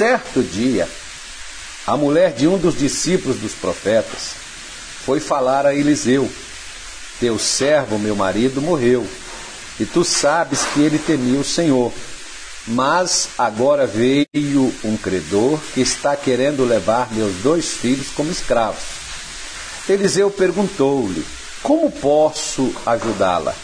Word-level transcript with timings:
Certo 0.00 0.42
dia, 0.42 0.88
a 1.86 1.94
mulher 1.94 2.32
de 2.32 2.48
um 2.48 2.56
dos 2.56 2.78
discípulos 2.78 3.36
dos 3.36 3.52
profetas 3.52 4.30
foi 5.04 5.20
falar 5.20 5.66
a 5.66 5.74
Eliseu: 5.74 6.26
Teu 7.20 7.38
servo, 7.38 7.98
meu 7.98 8.16
marido, 8.16 8.62
morreu, 8.62 9.06
e 9.78 9.84
tu 9.84 10.02
sabes 10.02 10.60
que 10.72 10.80
ele 10.80 10.98
temia 10.98 11.38
o 11.38 11.44
Senhor. 11.44 11.92
Mas 12.66 13.28
agora 13.36 13.86
veio 13.86 14.72
um 14.82 14.96
credor 14.96 15.60
que 15.74 15.82
está 15.82 16.16
querendo 16.16 16.64
levar 16.64 17.12
meus 17.12 17.34
dois 17.42 17.66
filhos 17.66 18.06
como 18.16 18.32
escravos. 18.32 18.80
Eliseu 19.86 20.30
perguntou-lhe: 20.30 21.22
Como 21.62 21.90
posso 21.90 22.74
ajudá-la? 22.86 23.54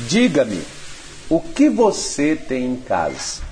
Diga-me, 0.00 0.62
o 1.30 1.40
que 1.40 1.70
você 1.70 2.36
tem 2.36 2.66
em 2.66 2.76
casa? 2.76 3.51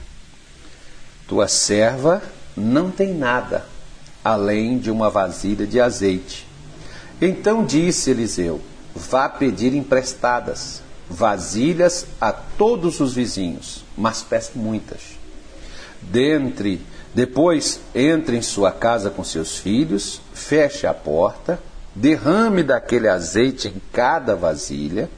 Tua 1.30 1.46
serva 1.46 2.20
não 2.56 2.90
tem 2.90 3.14
nada, 3.14 3.64
além 4.24 4.80
de 4.80 4.90
uma 4.90 5.08
vasilha 5.08 5.64
de 5.64 5.80
azeite. 5.80 6.44
Então 7.22 7.64
disse 7.64 8.10
Eliseu: 8.10 8.60
Vá 8.96 9.28
pedir 9.28 9.72
emprestadas 9.72 10.82
vasilhas 11.08 12.04
a 12.20 12.32
todos 12.32 12.98
os 12.98 13.14
vizinhos, 13.14 13.84
mas 13.96 14.24
peça 14.24 14.50
muitas. 14.56 15.02
Dentre, 16.02 16.84
depois 17.14 17.78
entre 17.94 18.36
em 18.36 18.42
sua 18.42 18.72
casa 18.72 19.08
com 19.08 19.22
seus 19.22 19.56
filhos, 19.56 20.20
feche 20.34 20.84
a 20.84 20.92
porta, 20.92 21.60
derrame 21.94 22.64
daquele 22.64 23.06
azeite 23.06 23.68
em 23.68 23.80
cada 23.92 24.34
vasilha 24.34 25.08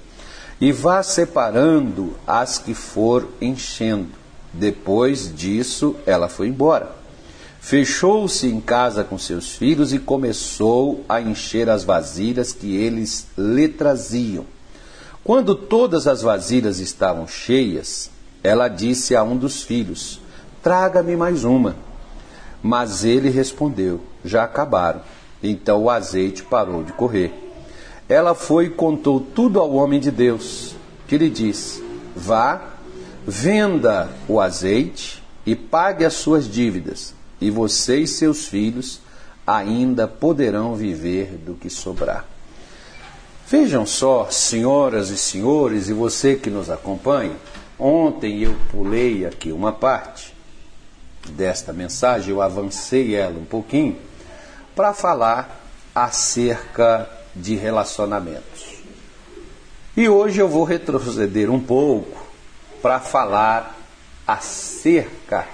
e 0.60 0.72
vá 0.72 1.02
separando 1.02 2.14
as 2.26 2.58
que 2.58 2.74
for 2.74 3.26
enchendo 3.40 4.21
depois 4.52 5.34
disso, 5.34 5.96
ela 6.04 6.28
foi 6.28 6.48
embora. 6.48 6.90
Fechou-se 7.60 8.46
em 8.46 8.60
casa 8.60 9.04
com 9.04 9.16
seus 9.16 9.54
filhos 9.54 9.92
e 9.92 9.98
começou 9.98 11.04
a 11.08 11.20
encher 11.20 11.70
as 11.70 11.84
vasilhas 11.84 12.52
que 12.52 12.74
eles 12.74 13.26
lhe 13.38 13.68
traziam. 13.68 14.44
Quando 15.22 15.54
todas 15.54 16.08
as 16.08 16.22
vasilhas 16.22 16.80
estavam 16.80 17.26
cheias, 17.28 18.10
ela 18.42 18.66
disse 18.66 19.14
a 19.14 19.22
um 19.22 19.36
dos 19.36 19.62
filhos: 19.62 20.20
Traga-me 20.62 21.16
mais 21.16 21.44
uma. 21.44 21.76
Mas 22.60 23.04
ele 23.04 23.30
respondeu: 23.30 24.00
Já 24.24 24.42
acabaram. 24.42 25.02
Então 25.40 25.84
o 25.84 25.90
azeite 25.90 26.42
parou 26.42 26.82
de 26.82 26.92
correr. 26.92 27.32
Ela 28.08 28.34
foi 28.34 28.66
e 28.66 28.70
contou 28.70 29.20
tudo 29.20 29.60
ao 29.60 29.72
homem 29.72 30.00
de 30.00 30.10
Deus, 30.10 30.74
que 31.06 31.16
lhe 31.16 31.30
disse: 31.30 31.82
Vá 32.16 32.71
Venda 33.26 34.10
o 34.26 34.40
azeite 34.40 35.22
e 35.46 35.54
pague 35.54 36.04
as 36.04 36.14
suas 36.14 36.48
dívidas, 36.48 37.14
e 37.40 37.50
você 37.50 38.00
e 38.00 38.06
seus 38.06 38.46
filhos 38.48 39.00
ainda 39.46 40.08
poderão 40.08 40.74
viver 40.74 41.38
do 41.44 41.54
que 41.54 41.70
sobrar. 41.70 42.26
Vejam 43.48 43.86
só, 43.86 44.28
senhoras 44.28 45.10
e 45.10 45.16
senhores, 45.16 45.88
e 45.88 45.92
você 45.92 46.34
que 46.34 46.50
nos 46.50 46.68
acompanha, 46.68 47.36
ontem 47.78 48.42
eu 48.42 48.56
pulei 48.72 49.24
aqui 49.24 49.52
uma 49.52 49.72
parte 49.72 50.34
desta 51.30 51.72
mensagem, 51.72 52.30
eu 52.30 52.42
avancei 52.42 53.14
ela 53.14 53.38
um 53.38 53.44
pouquinho, 53.44 53.96
para 54.74 54.92
falar 54.92 55.60
acerca 55.94 57.08
de 57.36 57.54
relacionamentos. 57.54 58.82
E 59.96 60.08
hoje 60.08 60.40
eu 60.40 60.48
vou 60.48 60.64
retroceder 60.64 61.50
um 61.50 61.60
pouco 61.60 62.31
para 62.82 62.98
falar 63.00 63.78
acerca 64.26 65.48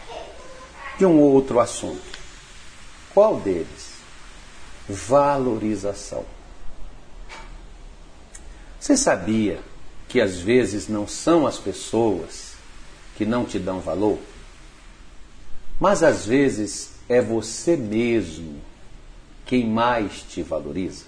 de 0.98 1.04
um 1.04 1.20
outro 1.20 1.60
assunto. 1.60 2.18
Qual 3.12 3.38
deles? 3.38 3.92
Valorização. 4.88 6.24
Você 8.80 8.96
sabia 8.96 9.60
que 10.08 10.20
às 10.20 10.38
vezes 10.38 10.88
não 10.88 11.06
são 11.06 11.46
as 11.46 11.58
pessoas 11.58 12.54
que 13.16 13.26
não 13.26 13.44
te 13.44 13.58
dão 13.58 13.80
valor, 13.80 14.18
mas 15.78 16.02
às 16.02 16.24
vezes 16.24 16.92
é 17.08 17.20
você 17.20 17.76
mesmo 17.76 18.60
quem 19.44 19.66
mais 19.66 20.22
te 20.22 20.42
valoriza? 20.42 21.04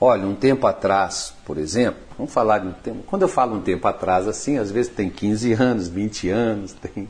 Olha, 0.00 0.26
um 0.26 0.34
tempo 0.34 0.66
atrás, 0.66 1.32
por 1.44 1.56
exemplo, 1.56 2.00
vamos 2.18 2.32
falar 2.32 2.58
de 2.58 2.68
um 2.68 2.72
tempo. 2.72 3.04
Quando 3.06 3.22
eu 3.22 3.28
falo 3.28 3.56
um 3.56 3.60
tempo 3.60 3.86
atrás, 3.86 4.26
assim, 4.26 4.58
às 4.58 4.70
vezes 4.70 4.92
tem 4.92 5.08
15 5.08 5.52
anos, 5.52 5.88
20 5.88 6.28
anos, 6.30 6.72
tem. 6.82 7.08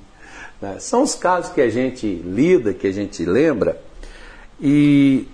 Né? 0.61 0.77
São 0.78 1.03
os 1.03 1.15
casos 1.15 1.53
que 1.53 1.61
a 1.61 1.71
gente 1.71 2.06
lida, 2.06 2.75
que 2.75 2.87
a 2.87 2.93
gente 2.93 3.25
lembra. 3.25 3.81
E 4.61 5.27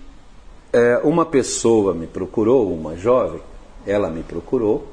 é, 0.73 1.01
uma 1.03 1.27
pessoa 1.27 1.93
me 1.93 2.07
procurou, 2.07 2.73
uma 2.73 2.97
jovem, 2.97 3.41
ela 3.87 4.09
me 4.09 4.23
procurou 4.23 4.89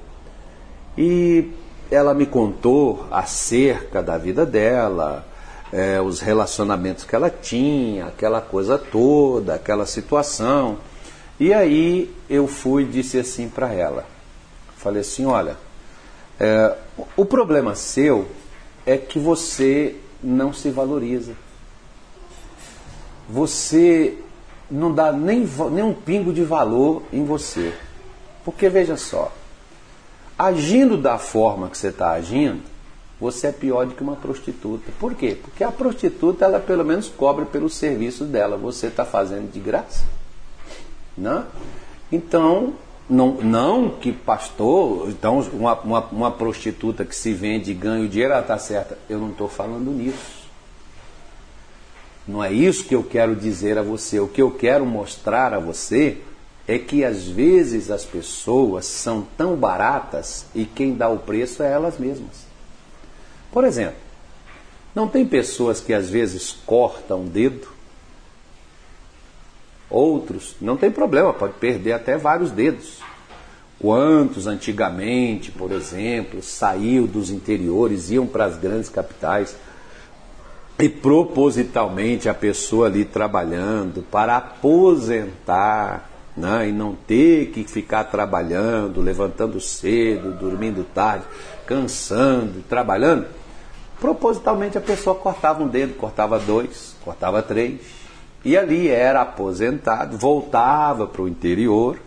e 0.97 1.51
ela 1.91 2.13
me 2.13 2.25
contou 2.25 3.05
acerca 3.11 4.01
da 4.01 4.17
vida 4.17 4.45
dela, 4.45 5.25
é, 5.71 6.01
os 6.01 6.19
relacionamentos 6.19 7.03
que 7.03 7.15
ela 7.15 7.29
tinha, 7.29 8.07
aquela 8.07 8.41
coisa 8.41 8.77
toda, 8.77 9.53
aquela 9.53 9.85
situação. 9.85 10.77
E 11.39 11.53
aí 11.53 12.13
eu 12.29 12.47
fui 12.47 12.83
e 12.83 12.87
disse 12.87 13.19
assim 13.19 13.47
para 13.47 13.71
ela: 13.71 14.05
falei 14.77 15.01
assim, 15.01 15.25
olha, 15.25 15.57
é, 16.39 16.75
o 17.15 17.25
problema 17.25 17.75
seu 17.75 18.27
é 18.85 18.97
que 18.97 19.19
você 19.19 19.95
não 20.23 20.53
se 20.53 20.69
valoriza. 20.69 21.33
Você 23.29 24.17
não 24.71 24.93
dá 24.93 25.11
nem, 25.11 25.47
nem 25.71 25.83
um 25.83 25.93
pingo 25.93 26.33
de 26.33 26.43
valor 26.43 27.03
em 27.11 27.23
você. 27.25 27.73
Porque 28.43 28.69
veja 28.69 28.95
só, 28.95 29.31
agindo 30.39 30.97
da 30.97 31.17
forma 31.17 31.69
que 31.69 31.77
você 31.77 31.89
está 31.89 32.11
agindo, 32.11 32.61
você 33.19 33.47
é 33.47 33.51
pior 33.51 33.85
do 33.85 33.95
que 33.95 34.01
uma 34.01 34.15
prostituta. 34.15 34.91
Por 34.99 35.15
quê? 35.15 35.37
Porque 35.41 35.63
a 35.63 35.71
prostituta, 35.71 36.45
ela 36.45 36.59
pelo 36.59 36.85
menos 36.85 37.09
cobra 37.09 37.45
pelo 37.45 37.69
serviço 37.69 38.23
dela. 38.23 38.55
Você 38.57 38.87
está 38.87 39.03
fazendo 39.03 39.51
de 39.51 39.59
graça. 39.59 40.05
Né? 41.17 41.45
Então, 42.11 42.75
não, 43.09 43.33
não 43.35 43.89
que 43.89 44.11
pastor, 44.11 45.09
então 45.09 45.39
uma, 45.53 45.73
uma, 45.79 45.99
uma 46.07 46.31
prostituta 46.31 47.05
que 47.05 47.15
se 47.15 47.33
vende 47.33 47.71
e 47.71 47.73
ganha 47.73 48.05
o 48.05 48.07
dinheiro, 48.07 48.33
ela 48.33 48.41
está 48.41 48.57
certa. 48.57 48.97
Eu 49.09 49.19
não 49.19 49.29
estou 49.29 49.47
falando 49.47 49.91
nisso. 49.91 50.37
Não 52.27 52.43
é 52.43 52.51
isso 52.51 52.83
que 52.83 52.93
eu 52.93 53.03
quero 53.03 53.35
dizer 53.35 53.77
a 53.77 53.81
você. 53.81 54.19
O 54.19 54.27
que 54.27 54.41
eu 54.41 54.51
quero 54.51 54.85
mostrar 54.85 55.53
a 55.53 55.59
você 55.59 56.17
é 56.67 56.77
que 56.77 57.05
às 57.05 57.23
vezes 57.23 57.89
as 57.89 58.03
pessoas 58.03 58.85
são 58.85 59.25
tão 59.37 59.55
baratas 59.55 60.45
e 60.53 60.65
quem 60.65 60.93
dá 60.93 61.07
o 61.07 61.19
preço 61.19 61.63
é 61.63 61.71
elas 61.71 61.97
mesmas. 61.97 62.45
Por 63.49 63.63
exemplo, 63.63 63.95
não 64.93 65.07
tem 65.07 65.25
pessoas 65.25 65.79
que 65.79 65.93
às 65.93 66.09
vezes 66.09 66.51
cortam 66.65 67.21
o 67.21 67.29
dedo 67.29 67.76
Outros, 69.89 70.55
não 70.59 70.75
tem 70.75 70.91
problema, 70.91 71.33
pode 71.33 71.53
perder 71.53 71.93
até 71.93 72.17
vários 72.17 72.51
dedos. 72.51 72.99
Quantos 73.79 74.47
antigamente, 74.47 75.51
por 75.51 75.71
exemplo, 75.71 76.41
saiu 76.41 77.05
dos 77.05 77.29
interiores, 77.29 78.09
iam 78.09 78.25
para 78.25 78.45
as 78.45 78.57
grandes 78.57 78.89
capitais 78.89 79.55
e 80.79 80.89
propositalmente 80.89 82.27
a 82.27 82.33
pessoa 82.33 82.87
ali 82.87 83.05
trabalhando 83.05 84.03
para 84.11 84.37
aposentar 84.37 86.09
né, 86.35 86.69
e 86.69 86.71
não 86.71 86.95
ter 86.95 87.47
que 87.47 87.63
ficar 87.63 88.05
trabalhando, 88.05 89.01
levantando 89.01 89.59
cedo, 89.59 90.31
dormindo 90.33 90.83
tarde, 90.83 91.25
cansando, 91.65 92.63
trabalhando, 92.69 93.25
propositalmente 93.99 94.77
a 94.77 94.81
pessoa 94.81 95.15
cortava 95.15 95.63
um 95.63 95.67
dedo, 95.67 95.95
cortava 95.95 96.37
dois, 96.39 96.95
cortava 97.03 97.41
três, 97.41 97.79
e 98.47 98.57
ali 98.57 98.87
era 98.87 99.23
aposentado, 99.23 100.17
voltava 100.17 101.05
para 101.05 101.21
o 101.21 101.27
interior, 101.27 101.99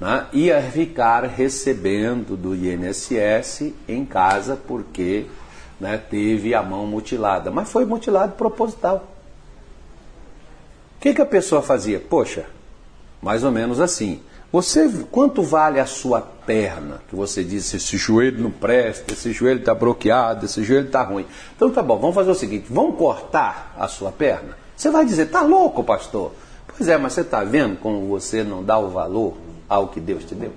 né, 0.00 0.26
ia 0.32 0.62
ficar 0.62 1.22
recebendo 1.24 2.34
do 2.34 2.54
INSS 2.54 3.70
em 3.86 4.06
casa 4.06 4.56
porque 4.56 5.26
né, 5.78 5.98
teve 5.98 6.54
a 6.54 6.62
mão 6.62 6.86
mutilada. 6.86 7.50
Mas 7.50 7.70
foi 7.70 7.84
mutilado 7.84 8.32
proposital. 8.36 9.06
O 10.96 11.00
que, 11.02 11.12
que 11.12 11.20
a 11.20 11.26
pessoa 11.26 11.60
fazia? 11.60 12.00
Poxa, 12.00 12.46
mais 13.20 13.44
ou 13.44 13.50
menos 13.50 13.80
assim. 13.80 14.22
Você, 14.50 14.88
quanto 15.10 15.42
vale 15.42 15.78
a 15.78 15.84
sua 15.84 16.22
perna? 16.22 17.02
Que 17.06 17.14
você 17.14 17.44
disse, 17.44 17.76
esse 17.76 17.98
joelho 17.98 18.42
não 18.42 18.50
presta, 18.50 19.12
esse 19.12 19.30
joelho 19.30 19.60
está 19.60 19.74
bloqueado, 19.74 20.46
esse 20.46 20.64
joelho 20.64 20.86
está 20.86 21.02
ruim. 21.02 21.26
Então 21.54 21.70
tá 21.70 21.82
bom, 21.82 21.98
vamos 21.98 22.14
fazer 22.14 22.30
o 22.30 22.34
seguinte, 22.34 22.64
vamos 22.70 22.96
cortar 22.96 23.74
a 23.78 23.86
sua 23.88 24.10
perna? 24.10 24.59
Você 24.80 24.90
vai 24.90 25.04
dizer, 25.04 25.26
tá 25.26 25.42
louco, 25.42 25.84
pastor? 25.84 26.32
Pois 26.66 26.88
é, 26.88 26.96
mas 26.96 27.12
você 27.12 27.20
está 27.20 27.44
vendo 27.44 27.76
como 27.76 28.08
você 28.08 28.42
não 28.42 28.64
dá 28.64 28.78
o 28.78 28.88
valor 28.88 29.34
ao 29.68 29.88
que 29.88 30.00
Deus 30.00 30.24
te 30.24 30.34
deu? 30.34 30.52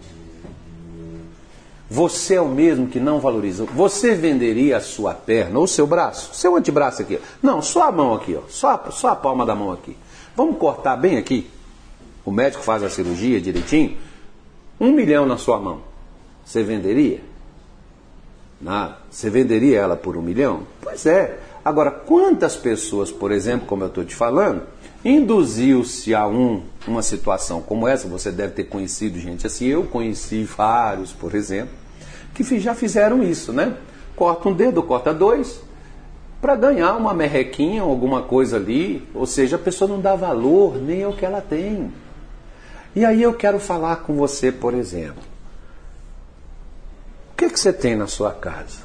Você 1.90 2.36
é 2.36 2.42
o 2.42 2.48
mesmo 2.48 2.88
que 2.88 3.02
não 3.02 3.20
valoriza. 3.20 3.66
Você 3.66 4.16
venderia 4.16 4.78
a 4.78 4.80
sua 4.80 5.14
perna 5.14 5.60
ou 5.60 5.68
seu 5.68 5.86
braço, 5.86 6.34
seu 6.36 6.56
antebraço 6.56 7.02
aqui. 7.02 7.20
Não, 7.42 7.62
só 7.62 7.90
a 7.90 7.92
mão 7.92 8.14
aqui, 8.14 8.34
ó. 8.34 8.48
Só, 8.48 8.82
só 8.92 9.10
a 9.10 9.16
palma 9.18 9.46
da 9.46 9.56
mão 9.56 9.74
aqui. 9.74 9.98
Vamos 10.38 10.58
cortar 10.58 10.96
bem 10.96 11.18
aqui. 11.18 11.52
O 12.24 12.32
médico 12.32 12.64
faz 12.64 12.82
a 12.82 12.90
cirurgia 12.90 13.42
direitinho. 13.42 13.98
Um 14.80 14.94
milhão 14.94 15.26
na 15.26 15.36
sua 15.36 15.60
mão. 15.60 15.82
Você 16.46 16.64
venderia? 16.64 17.20
Nada. 18.62 19.00
Você 19.12 19.30
venderia 19.30 19.82
ela 19.82 19.98
por 19.98 20.16
um 20.16 20.22
milhão? 20.22 20.66
Pois 20.82 21.06
é. 21.06 21.40
Agora, 21.64 21.92
quantas 21.92 22.58
pessoas, 22.58 23.10
por 23.10 23.32
exemplo, 23.32 23.66
como 23.66 23.84
eu 23.84 23.88
estou 23.88 24.04
te 24.04 24.14
falando, 24.14 24.64
induziu-se 25.04 26.14
a 26.14 26.28
um, 26.28 26.64
uma 26.86 27.02
situação 27.02 27.62
como 27.62 27.88
essa? 27.88 28.06
Você 28.10 28.32
deve 28.32 28.54
ter 28.54 28.66
conhecido 28.66 29.18
gente 29.18 29.48
assim. 29.48 29.68
Eu 29.68 29.84
conheci 29.86 30.44
vários, 30.44 31.14
por 31.14 31.34
exemplo, 31.34 31.74
que 32.34 32.60
já 32.60 32.76
fizeram 32.76 33.24
isso, 33.24 33.54
né? 33.54 33.78
Corta 34.14 34.50
um 34.50 34.54
dedo, 34.54 34.84
corta 34.84 35.14
dois, 35.14 35.62
para 36.42 36.58
ganhar 36.58 36.96
uma 36.98 37.14
merrequinha, 37.14 37.82
alguma 37.82 38.24
coisa 38.24 38.58
ali. 38.58 39.08
Ou 39.14 39.26
seja, 39.26 39.56
a 39.56 39.60
pessoa 39.60 39.88
não 39.88 40.02
dá 40.02 40.16
valor 40.16 40.76
nem 40.76 41.04
ao 41.04 41.14
que 41.14 41.26
ela 41.26 41.40
tem. 41.40 41.94
E 42.94 43.06
aí 43.06 43.24
eu 43.24 43.34
quero 43.34 43.58
falar 43.58 43.98
com 43.98 44.16
você, 44.16 44.52
por 44.52 44.74
exemplo. 44.74 45.24
O 47.32 47.36
que, 47.38 47.50
que 47.50 47.60
você 47.60 47.72
tem 47.72 47.96
na 47.96 48.08
sua 48.08 48.34
casa? 48.34 48.80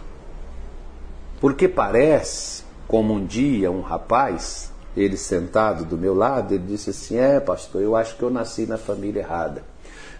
Porque 1.40 1.66
parece 1.66 2.67
como 2.88 3.12
um 3.12 3.24
dia 3.24 3.70
um 3.70 3.82
rapaz, 3.82 4.72
ele 4.96 5.16
sentado 5.16 5.84
do 5.84 5.96
meu 5.96 6.14
lado, 6.14 6.54
ele 6.54 6.64
disse 6.66 6.90
assim: 6.90 7.16
É, 7.18 7.38
pastor, 7.38 7.82
eu 7.82 7.94
acho 7.94 8.16
que 8.16 8.22
eu 8.22 8.30
nasci 8.30 8.66
na 8.66 8.78
família 8.78 9.20
errada. 9.20 9.62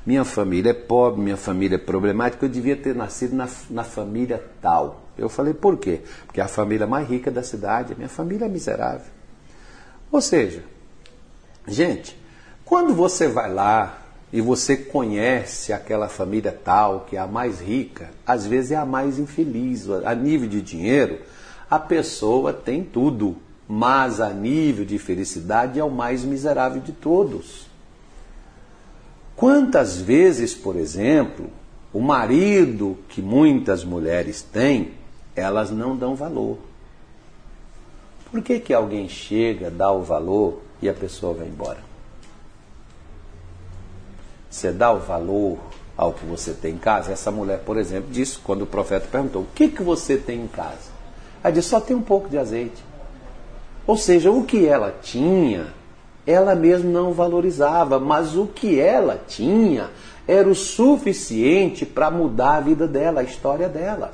Minha 0.06 0.25
família 0.25 0.70
é 0.70 0.75
pobre, 0.75 1.20
minha 1.20 1.37
família 1.37 1.76
é 1.76 1.79
problemática, 1.79 2.44
eu 2.44 2.49
devia 2.49 2.76
ter 2.76 2.94
nascido 2.94 3.35
na, 3.35 3.49
na 3.70 3.82
família 3.82 4.44
tal. 4.61 5.00
Eu 5.17 5.31
falei: 5.31 5.55
Por 5.55 5.79
quê? 5.79 6.03
Porque 6.26 6.41
é 6.41 6.44
a 6.44 6.49
família 6.49 6.87
mais 6.87 7.09
rica 7.09 7.31
da 7.31 7.43
cidade, 7.43 7.94
a 7.94 7.97
minha 7.97 8.09
família 8.09 8.44
é 8.44 8.49
miserável. 8.49 9.11
Ou 10.12 10.21
seja, 10.21 10.62
gente, 11.67 12.19
quando 12.64 12.94
você 12.94 13.29
vai 13.29 13.53
lá 13.53 13.99
e 14.31 14.43
você 14.43 14.76
conhece 14.76 15.73
aquela 15.73 16.09
família 16.09 16.53
tal, 16.53 17.06
que 17.09 17.17
é 17.17 17.19
a 17.19 17.26
mais 17.26 17.61
rica, 17.61 18.11
às 18.26 18.47
vezes 18.47 18.73
é 18.73 18.76
a 18.76 18.85
mais 18.85 19.19
infeliz. 19.19 19.88
A 20.05 20.14
nível 20.14 20.49
de 20.49 20.61
dinheiro, 20.62 21.19
a 21.70 21.79
pessoa 21.79 22.53
tem 22.53 22.82
tudo, 22.82 23.37
mas 23.69 24.20
a 24.20 24.31
nível 24.31 24.85
de 24.85 24.99
felicidade 24.99 25.79
é 25.79 25.85
o 25.85 25.91
mais 25.91 26.25
miserável 26.25 26.81
de 26.81 26.93
todos. 26.93 27.67
Quantas 29.37 30.00
vezes, 30.00 30.55
por 30.55 30.76
exemplo, 30.76 31.50
o 31.93 32.00
marido 32.00 32.99
que 33.09 33.20
muitas 33.20 33.85
mulheres 33.85 34.43
têm, 34.43 34.93
elas 35.37 35.70
não 35.70 35.97
dão 35.97 36.17
valor. 36.17 36.59
Por 38.31 38.43
que, 38.43 38.59
que 38.59 38.75
alguém 38.75 39.09
chega, 39.09 39.71
dá 39.71 39.93
o 39.93 40.03
valor 40.03 40.61
e 40.82 40.88
a 40.88 40.94
pessoa 40.94 41.35
vai 41.35 41.47
embora? 41.47 41.79
Você 44.50 44.73
dá 44.73 44.91
o 44.91 44.99
valor 44.99 45.59
ao 45.97 46.12
que 46.12 46.25
você 46.25 46.53
tem 46.53 46.75
em 46.75 46.79
casa? 46.79 47.12
Essa 47.12 47.31
mulher, 47.31 47.61
por 47.61 47.76
exemplo, 47.76 48.11
disse, 48.11 48.38
quando 48.38 48.62
o 48.62 48.67
profeta 48.67 49.06
perguntou: 49.06 49.43
O 49.43 49.49
que, 49.55 49.69
que 49.69 49.82
você 49.82 50.17
tem 50.17 50.43
em 50.43 50.49
casa? 50.49 50.98
Ela 51.43 51.52
disse: 51.52 51.69
Só 51.69 51.81
tem 51.81 51.96
um 51.96 52.02
pouco 52.02 52.29
de 52.29 52.38
azeite. 52.38 52.82
Ou 53.87 53.96
seja, 53.96 54.31
o 54.31 54.44
que 54.44 54.67
ela 54.67 54.94
tinha, 55.02 55.69
ela 56.26 56.55
mesmo 56.55 56.90
não 56.90 57.12
valorizava, 57.12 57.99
mas 57.99 58.37
o 58.37 58.46
que 58.46 58.79
ela 58.79 59.19
tinha 59.26 59.90
era 60.26 60.46
o 60.46 60.55
suficiente 60.55 61.87
para 61.87 62.11
mudar 62.11 62.56
a 62.56 62.61
vida 62.61 62.87
dela, 62.87 63.20
a 63.23 63.25
história 63.25 63.67
dela. 63.67 64.12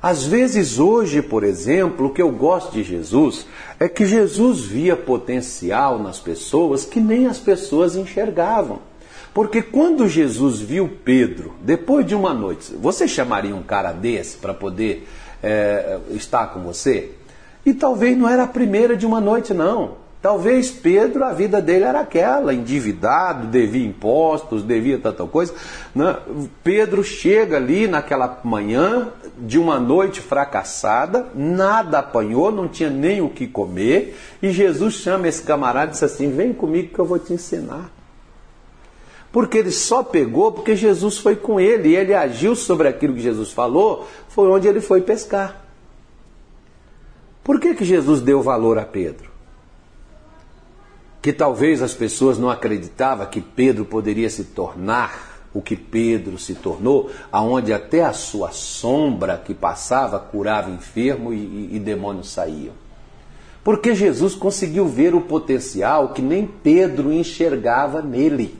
Às 0.00 0.24
vezes, 0.24 0.78
hoje, 0.78 1.22
por 1.22 1.44
exemplo, 1.44 2.06
o 2.06 2.10
que 2.10 2.22
eu 2.22 2.30
gosto 2.30 2.72
de 2.72 2.82
Jesus 2.82 3.46
é 3.78 3.88
que 3.88 4.04
Jesus 4.04 4.60
via 4.60 4.96
potencial 4.96 5.98
nas 5.98 6.18
pessoas 6.18 6.84
que 6.84 7.00
nem 7.00 7.26
as 7.26 7.38
pessoas 7.38 7.94
enxergavam. 7.96 8.80
Porque 9.32 9.62
quando 9.62 10.08
Jesus 10.08 10.60
viu 10.60 10.90
Pedro, 11.04 11.54
depois 11.60 12.04
de 12.04 12.14
uma 12.14 12.34
noite, 12.34 12.74
você 12.74 13.08
chamaria 13.08 13.54
um 13.54 13.62
cara 13.62 13.92
desse 13.92 14.36
para 14.36 14.52
poder 14.52 15.08
é, 15.42 15.98
estar 16.10 16.48
com 16.48 16.60
você? 16.60 17.10
E 17.64 17.72
talvez 17.72 18.16
não 18.16 18.28
era 18.28 18.44
a 18.44 18.48
primeira 18.48 18.96
de 18.96 19.06
uma 19.06 19.20
noite, 19.20 19.54
não. 19.54 20.02
Talvez 20.22 20.70
Pedro, 20.70 21.24
a 21.24 21.32
vida 21.32 21.60
dele 21.60 21.84
era 21.84 21.98
aquela, 21.98 22.54
endividado, 22.54 23.48
devia 23.48 23.84
impostos, 23.84 24.62
devia 24.62 24.96
tanta 24.96 25.26
coisa. 25.26 25.52
Né? 25.92 26.16
Pedro 26.62 27.02
chega 27.02 27.56
ali 27.56 27.88
naquela 27.88 28.40
manhã 28.44 29.08
de 29.36 29.58
uma 29.58 29.80
noite 29.80 30.20
fracassada, 30.20 31.26
nada 31.34 31.98
apanhou, 31.98 32.52
não 32.52 32.68
tinha 32.68 32.88
nem 32.88 33.20
o 33.20 33.28
que 33.28 33.48
comer, 33.48 34.16
e 34.40 34.52
Jesus 34.52 34.94
chama 34.94 35.26
esse 35.26 35.42
camarada 35.42 35.88
e 35.88 35.90
diz 35.90 36.02
assim: 36.04 36.30
Vem 36.30 36.52
comigo 36.52 36.94
que 36.94 37.00
eu 37.00 37.04
vou 37.04 37.18
te 37.18 37.32
ensinar. 37.32 37.90
Porque 39.32 39.58
ele 39.58 39.70
só 39.70 40.02
pegou 40.02 40.52
porque 40.52 40.76
Jesus 40.76 41.18
foi 41.18 41.34
com 41.34 41.58
ele 41.58 41.88
e 41.88 41.96
ele 41.96 42.14
agiu 42.14 42.54
sobre 42.54 42.86
aquilo 42.86 43.14
que 43.14 43.20
Jesus 43.20 43.50
falou, 43.50 44.06
foi 44.28 44.48
onde 44.48 44.68
ele 44.68 44.80
foi 44.80 45.00
pescar. 45.00 45.64
Por 47.42 47.58
que, 47.58 47.74
que 47.74 47.84
Jesus 47.84 48.20
deu 48.20 48.42
valor 48.42 48.78
a 48.78 48.84
Pedro? 48.84 49.32
que 51.22 51.32
talvez 51.32 51.80
as 51.80 51.94
pessoas 51.94 52.36
não 52.36 52.50
acreditavam 52.50 53.24
que 53.26 53.40
Pedro 53.40 53.84
poderia 53.84 54.28
se 54.28 54.42
tornar 54.42 55.30
o 55.54 55.62
que 55.62 55.76
Pedro 55.76 56.36
se 56.36 56.54
tornou, 56.54 57.10
aonde 57.30 57.72
até 57.72 58.02
a 58.02 58.12
sua 58.12 58.50
sombra 58.50 59.38
que 59.38 59.54
passava 59.54 60.18
curava 60.18 60.70
enfermo 60.70 61.32
e, 61.32 61.36
e, 61.36 61.76
e 61.76 61.78
demônios 61.78 62.30
saíam. 62.32 62.74
Porque 63.62 63.94
Jesus 63.94 64.34
conseguiu 64.34 64.88
ver 64.88 65.14
o 65.14 65.20
potencial 65.20 66.08
que 66.08 66.20
nem 66.20 66.46
Pedro 66.46 67.12
enxergava 67.12 68.02
nele. 68.02 68.58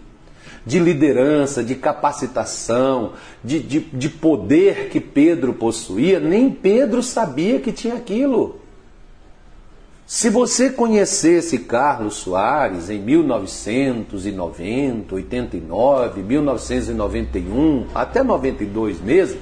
De 0.64 0.78
liderança, 0.78 1.62
de 1.62 1.74
capacitação, 1.74 3.12
de, 3.42 3.58
de, 3.58 3.80
de 3.80 4.08
poder 4.08 4.88
que 4.88 5.00
Pedro 5.00 5.52
possuía, 5.52 6.20
nem 6.20 6.50
Pedro 6.50 7.02
sabia 7.02 7.58
que 7.58 7.72
tinha 7.72 7.94
aquilo. 7.94 8.60
Se 10.06 10.28
você 10.28 10.68
conhecesse 10.68 11.60
Carlos 11.60 12.16
Soares 12.16 12.90
em 12.90 13.00
1990, 13.00 15.14
89, 15.14 16.22
1991, 16.22 17.86
até 17.94 18.22
92 18.22 19.00
mesmo, 19.00 19.40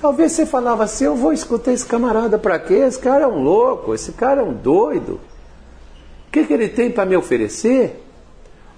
talvez 0.00 0.32
você 0.32 0.44
falava 0.44 0.82
assim: 0.82 1.04
eu 1.04 1.14
vou 1.14 1.32
escutar 1.32 1.72
esse 1.72 1.86
camarada 1.86 2.36
para 2.36 2.58
quê? 2.58 2.74
Esse 2.74 2.98
cara 2.98 3.22
é 3.24 3.28
um 3.28 3.42
louco, 3.42 3.94
esse 3.94 4.10
cara 4.10 4.40
é 4.40 4.44
um 4.44 4.54
doido. 4.54 5.20
O 6.26 6.32
que, 6.32 6.44
que 6.44 6.52
ele 6.52 6.68
tem 6.68 6.90
para 6.90 7.06
me 7.06 7.16
oferecer? 7.16 8.02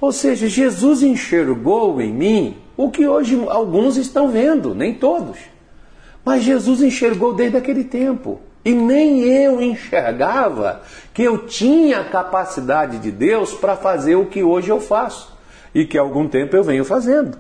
Ou 0.01 0.13
seja, 0.13 0.49
Jesus 0.49 1.03
enxergou 1.03 2.01
em 2.01 2.13
mim 2.13 2.57
o 2.77 2.91
que 2.91 3.07
hoje 3.07 3.41
alguns 3.49 3.97
estão 3.97 4.31
vendo, 4.31 4.75
nem 4.75 4.95
todos. 4.95 5.39
Mas 6.25 6.45
Jesus 6.45 6.83
enxergou 6.83 7.35
desde 7.35 7.57
aquele 7.57 7.85
tempo. 7.85 8.41
E 8.65 8.73
nem 8.73 9.21
eu 9.23 9.61
enxergava 9.63 10.83
que 11.15 11.23
eu 11.23 11.47
tinha 11.47 12.01
a 12.01 12.05
capacidade 12.05 12.99
de 12.99 13.11
Deus 13.11 13.55
para 13.55 13.77
fazer 13.77 14.15
o 14.15 14.27
que 14.27 14.43
hoje 14.43 14.69
eu 14.69 14.81
faço 14.81 15.37
e 15.75 15.85
que 15.85 15.99
há 15.99 16.03
algum 16.03 16.29
tempo 16.29 16.55
eu 16.55 16.63
venho 16.63 16.85
fazendo. 16.85 17.39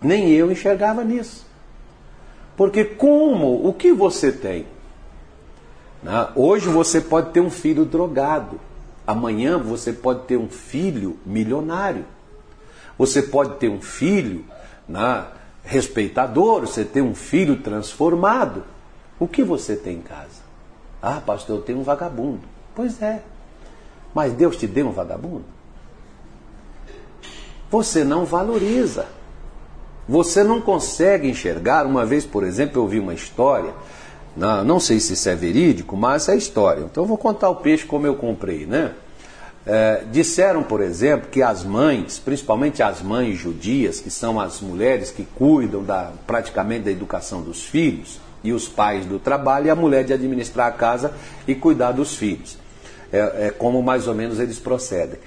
Nem 0.00 0.30
eu 0.30 0.50
enxergava 0.50 1.04
nisso. 1.04 1.46
Porque 2.56 2.84
como, 2.84 3.68
o 3.68 3.72
que 3.72 3.92
você 3.92 4.32
tem? 4.32 4.66
Né? 6.02 6.28
Hoje 6.34 6.68
você 6.68 7.00
pode 7.00 7.30
ter 7.30 7.40
um 7.40 7.50
filho 7.50 7.84
drogado. 7.84 8.58
Amanhã 9.06 9.58
você 9.58 9.92
pode 9.92 10.24
ter 10.24 10.36
um 10.36 10.48
filho 10.48 11.18
milionário. 11.24 12.04
Você 12.98 13.22
pode 13.22 13.56
ter 13.56 13.68
um 13.68 13.80
filho 13.80 14.44
né, 14.88 15.26
respeitador, 15.62 16.62
você 16.62 16.84
tem 16.84 17.02
um 17.02 17.14
filho 17.14 17.60
transformado. 17.62 18.64
O 19.18 19.28
que 19.28 19.44
você 19.44 19.76
tem 19.76 19.98
em 19.98 20.02
casa? 20.02 20.44
Ah, 21.00 21.20
pastor, 21.24 21.56
eu 21.56 21.62
tenho 21.62 21.78
um 21.78 21.82
vagabundo. 21.82 22.40
Pois 22.74 23.00
é. 23.00 23.22
Mas 24.14 24.32
Deus 24.32 24.56
te 24.56 24.66
deu 24.66 24.88
um 24.88 24.92
vagabundo? 24.92 25.44
Você 27.70 28.02
não 28.02 28.24
valoriza. 28.24 29.06
Você 30.08 30.42
não 30.42 30.60
consegue 30.60 31.28
enxergar. 31.28 31.86
Uma 31.86 32.04
vez, 32.04 32.24
por 32.24 32.44
exemplo, 32.44 32.78
eu 32.78 32.82
ouvi 32.82 32.98
uma 32.98 33.14
história, 33.14 33.74
não 34.36 34.78
sei 34.78 35.00
se 35.00 35.14
isso 35.14 35.28
é 35.28 35.34
verídico, 35.34 35.96
mas 35.96 36.28
é 36.28 36.36
história. 36.36 36.82
Então 36.82 37.04
eu 37.04 37.08
vou 37.08 37.16
contar 37.16 37.48
o 37.48 37.56
peixe 37.56 37.84
como 37.84 38.06
eu 38.06 38.14
comprei, 38.14 38.66
né? 38.66 38.92
É, 39.64 40.04
disseram, 40.12 40.62
por 40.62 40.80
exemplo, 40.80 41.28
que 41.28 41.42
as 41.42 41.64
mães, 41.64 42.20
principalmente 42.20 42.82
as 42.82 43.02
mães 43.02 43.36
judias, 43.36 43.98
que 43.98 44.10
são 44.10 44.38
as 44.38 44.60
mulheres 44.60 45.10
que 45.10 45.24
cuidam 45.24 45.82
da, 45.82 46.12
praticamente 46.24 46.84
da 46.84 46.90
educação 46.92 47.42
dos 47.42 47.64
filhos, 47.64 48.20
e 48.44 48.52
os 48.52 48.68
pais 48.68 49.04
do 49.04 49.18
trabalho 49.18 49.66
e 49.66 49.70
a 49.70 49.74
mulher 49.74 50.04
de 50.04 50.12
administrar 50.12 50.68
a 50.68 50.72
casa 50.72 51.12
e 51.48 51.54
cuidar 51.54 51.90
dos 51.92 52.14
filhos. 52.14 52.56
É, 53.12 53.46
é 53.46 53.50
como 53.50 53.82
mais 53.82 54.06
ou 54.06 54.14
menos 54.14 54.38
eles 54.38 54.58
procedem. 54.58 55.18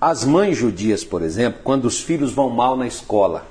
As 0.00 0.24
mães 0.24 0.56
judias, 0.56 1.02
por 1.02 1.22
exemplo, 1.22 1.60
quando 1.64 1.86
os 1.86 2.00
filhos 2.00 2.32
vão 2.32 2.50
mal 2.50 2.76
na 2.76 2.86
escola 2.86 3.46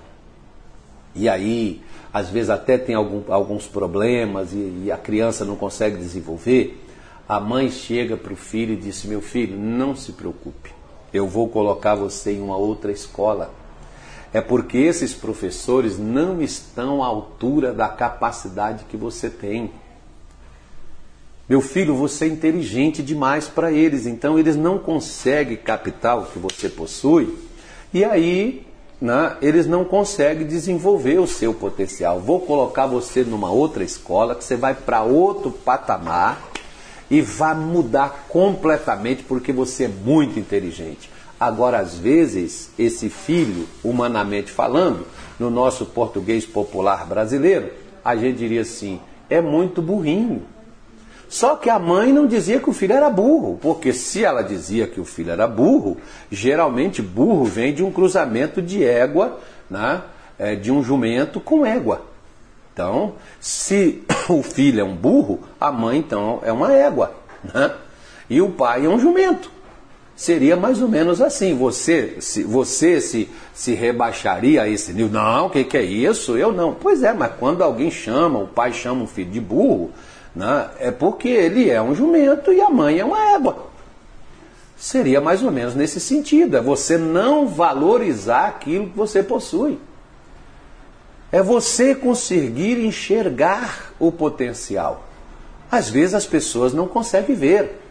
e 1.15 1.27
aí 1.27 1.81
às 2.17 2.29
vezes 2.29 2.49
até 2.49 2.79
tem 2.79 2.95
algum, 2.95 3.31
alguns 3.31 3.67
problemas 3.67 4.51
e, 4.51 4.85
e 4.85 4.91
a 4.91 4.97
criança 4.97 5.45
não 5.45 5.55
consegue 5.55 5.97
desenvolver, 5.97 6.83
a 7.29 7.39
mãe 7.39 7.69
chega 7.69 8.17
para 8.17 8.33
o 8.33 8.35
filho 8.35 8.73
e 8.73 8.77
diz: 8.77 9.05
Meu 9.05 9.21
filho, 9.21 9.55
não 9.55 9.95
se 9.95 10.13
preocupe, 10.13 10.73
eu 11.13 11.27
vou 11.27 11.47
colocar 11.47 11.93
você 11.93 12.31
em 12.31 12.41
uma 12.41 12.57
outra 12.57 12.91
escola. 12.91 13.53
É 14.33 14.41
porque 14.41 14.79
esses 14.79 15.13
professores 15.13 15.97
não 15.97 16.41
estão 16.41 17.03
à 17.03 17.07
altura 17.07 17.71
da 17.71 17.87
capacidade 17.87 18.85
que 18.85 18.97
você 18.97 19.29
tem. 19.29 19.71
Meu 21.47 21.61
filho, 21.61 21.95
você 21.95 22.25
é 22.25 22.27
inteligente 22.27 23.01
demais 23.03 23.47
para 23.47 23.71
eles, 23.71 24.05
então 24.05 24.37
eles 24.37 24.55
não 24.55 24.79
conseguem 24.79 25.55
captar 25.55 26.17
o 26.17 26.25
que 26.25 26.39
você 26.39 26.67
possui, 26.67 27.37
e 27.93 28.03
aí 28.03 28.67
né, 28.99 29.37
eles 29.41 29.67
não 29.67 29.85
conseguem 29.85 30.45
desenvolver 30.45 31.19
o 31.19 31.27
seu 31.27 31.53
potencial. 31.53 32.19
Vou 32.19 32.39
colocar 32.39 32.87
você 32.87 33.23
numa 33.23 33.51
outra 33.51 33.83
escola, 33.83 34.35
que 34.35 34.43
você 34.43 34.55
vai 34.55 34.73
para 34.73 35.03
outro 35.03 35.51
patamar 35.51 36.41
e 37.09 37.21
vai 37.21 37.55
mudar 37.55 38.25
completamente 38.27 39.23
porque 39.23 39.53
você 39.53 39.85
é 39.85 39.87
muito 39.87 40.39
inteligente. 40.39 41.09
Agora, 41.39 41.77
às 41.77 41.95
vezes, 41.95 42.71
esse 42.79 43.09
filho, 43.09 43.67
humanamente 43.83 44.51
falando, 44.51 45.05
no 45.39 45.51
nosso 45.51 45.85
português 45.85 46.45
popular 46.45 47.05
brasileiro, 47.05 47.69
a 48.03 48.15
gente 48.15 48.39
diria 48.39 48.61
assim: 48.61 48.99
é 49.29 49.39
muito 49.39 49.81
burrinho. 49.81 50.41
Só 51.29 51.55
que 51.55 51.69
a 51.69 51.77
mãe 51.77 52.13
não 52.13 52.25
dizia 52.25 52.59
que 52.59 52.69
o 52.69 52.73
filho 52.73 52.93
era 52.93 53.09
burro, 53.09 53.59
porque 53.61 53.91
se 53.91 54.23
ela 54.23 54.41
dizia 54.41 54.87
que 54.87 54.99
o 54.99 55.05
filho 55.05 55.31
era 55.31 55.45
burro, 55.45 55.97
geralmente 56.31 57.01
burro 57.01 57.45
vem 57.45 57.73
de 57.73 57.83
um 57.83 57.91
cruzamento 57.91 58.61
de 58.61 58.83
égua, 58.83 59.39
né, 59.69 60.01
é, 60.39 60.55
de 60.55 60.71
um 60.71 60.81
jumento 60.81 61.39
com 61.39 61.65
égua. 61.65 62.01
Então, 62.73 63.13
se 63.39 64.03
o 64.29 64.41
filho 64.41 64.81
é 64.81 64.83
um 64.83 64.95
burro, 64.95 65.39
a 65.59 65.71
mãe 65.71 65.97
então 65.97 66.39
é 66.43 66.51
uma 66.51 66.71
égua, 66.71 67.13
né? 67.53 67.73
e 68.29 68.41
o 68.41 68.49
pai 68.49 68.85
é 68.85 68.89
um 68.89 68.99
jumento. 68.99 69.51
Seria 70.15 70.55
mais 70.55 70.81
ou 70.81 70.87
menos 70.87 71.21
assim. 71.21 71.55
Você 71.55 72.15
se, 72.19 72.43
você 72.43 72.99
se, 72.99 73.29
se 73.53 73.75
rebaixaria 73.75 74.63
a 74.63 74.67
esse 74.67 74.91
nível. 74.91 75.11
Não, 75.11 75.45
o 75.45 75.49
que, 75.51 75.63
que 75.63 75.77
é 75.77 75.83
isso? 75.83 76.35
Eu 76.35 76.51
não. 76.51 76.73
Pois 76.73 77.03
é, 77.03 77.13
mas 77.13 77.33
quando 77.39 77.63
alguém 77.63 77.91
chama, 77.91 78.39
o 78.39 78.47
pai 78.47 78.73
chama 78.73 79.03
um 79.03 79.07
filho 79.07 79.29
de 79.29 79.39
burro, 79.39 79.91
né, 80.37 80.69
é 80.79 80.91
porque 80.91 81.27
ele 81.27 81.69
é 81.69 81.81
um 81.81 81.95
jumento 81.95 82.53
e 82.53 82.61
a 82.61 82.69
mãe 82.69 82.99
é 82.99 83.05
uma 83.05 83.31
égua. 83.31 83.67
Seria 84.77 85.19
mais 85.19 85.41
ou 85.41 85.51
menos 85.51 85.73
nesse 85.73 85.99
sentido. 85.99 86.55
É 86.55 86.61
você 86.61 86.97
não 86.97 87.47
valorizar 87.47 88.45
aquilo 88.45 88.89
que 88.89 88.95
você 88.95 89.23
possui. 89.23 89.79
É 91.31 91.41
você 91.41 91.95
conseguir 91.95 92.77
enxergar 92.85 93.91
o 93.99 94.11
potencial. 94.11 95.03
Às 95.71 95.89
vezes 95.89 96.13
as 96.13 96.27
pessoas 96.27 96.73
não 96.73 96.87
conseguem 96.87 97.35
ver 97.35 97.81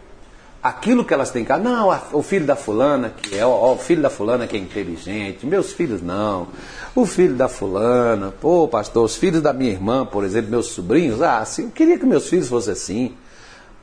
aquilo 0.61 1.05
que 1.05 1.13
elas 1.13 1.31
têm 1.31 1.45
cá. 1.45 1.57
Não, 1.57 1.89
o 2.11 2.21
filho 2.21 2.45
da 2.45 2.55
fulana 2.55 3.09
que 3.09 3.37
é, 3.37 3.45
ó, 3.45 3.73
o 3.73 3.77
filho 3.77 4.01
da 4.01 4.09
fulana 4.09 4.47
que 4.47 4.55
é 4.55 4.59
inteligente. 4.59 5.45
Meus 5.45 5.71
filhos 5.71 6.01
não. 6.01 6.47
O 6.95 7.05
filho 7.05 7.35
da 7.35 7.47
fulana, 7.47 8.33
pô, 8.41 8.67
pastor, 8.67 9.05
os 9.05 9.15
filhos 9.15 9.41
da 9.41 9.53
minha 9.53 9.71
irmã, 9.71 10.05
por 10.05 10.23
exemplo, 10.23 10.51
meus 10.51 10.67
sobrinhos, 10.67 11.21
ah, 11.21 11.43
sim, 11.45 11.63
eu 11.63 11.71
queria 11.71 11.97
que 11.97 12.05
meus 12.05 12.27
filhos 12.27 12.49
fossem 12.49 12.73
assim. 12.73 13.13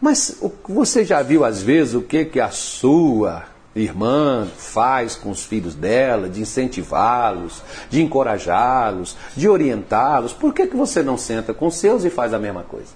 Mas 0.01 0.39
você 0.69 1.05
já 1.05 1.23
viu 1.23 1.45
às 1.45 1.63
vezes 1.63 1.95
o 1.95 2.03
que 2.03 2.25
que 2.25 2.41
a 2.41 2.51
sua 2.51 3.45
irmã 3.75 4.47
faz 4.57 5.17
com 5.17 5.31
os 5.31 5.45
filhos 5.45 5.75
dela, 5.75 6.29
de 6.29 6.41
incentivá-los, 6.41 7.63
de 7.89 8.03
encorajá-los, 8.03 9.17
de 9.37 9.49
orientá-los? 9.49 10.33
Por 10.33 10.53
que 10.53 10.67
que 10.67 10.77
você 10.77 11.03
não 11.03 11.17
senta 11.17 11.55
com 11.55 11.67
os 11.67 11.77
seus 11.77 12.05
e 12.05 12.11
faz 12.11 12.35
a 12.35 12.39
mesma 12.39 12.63
coisa? 12.63 12.93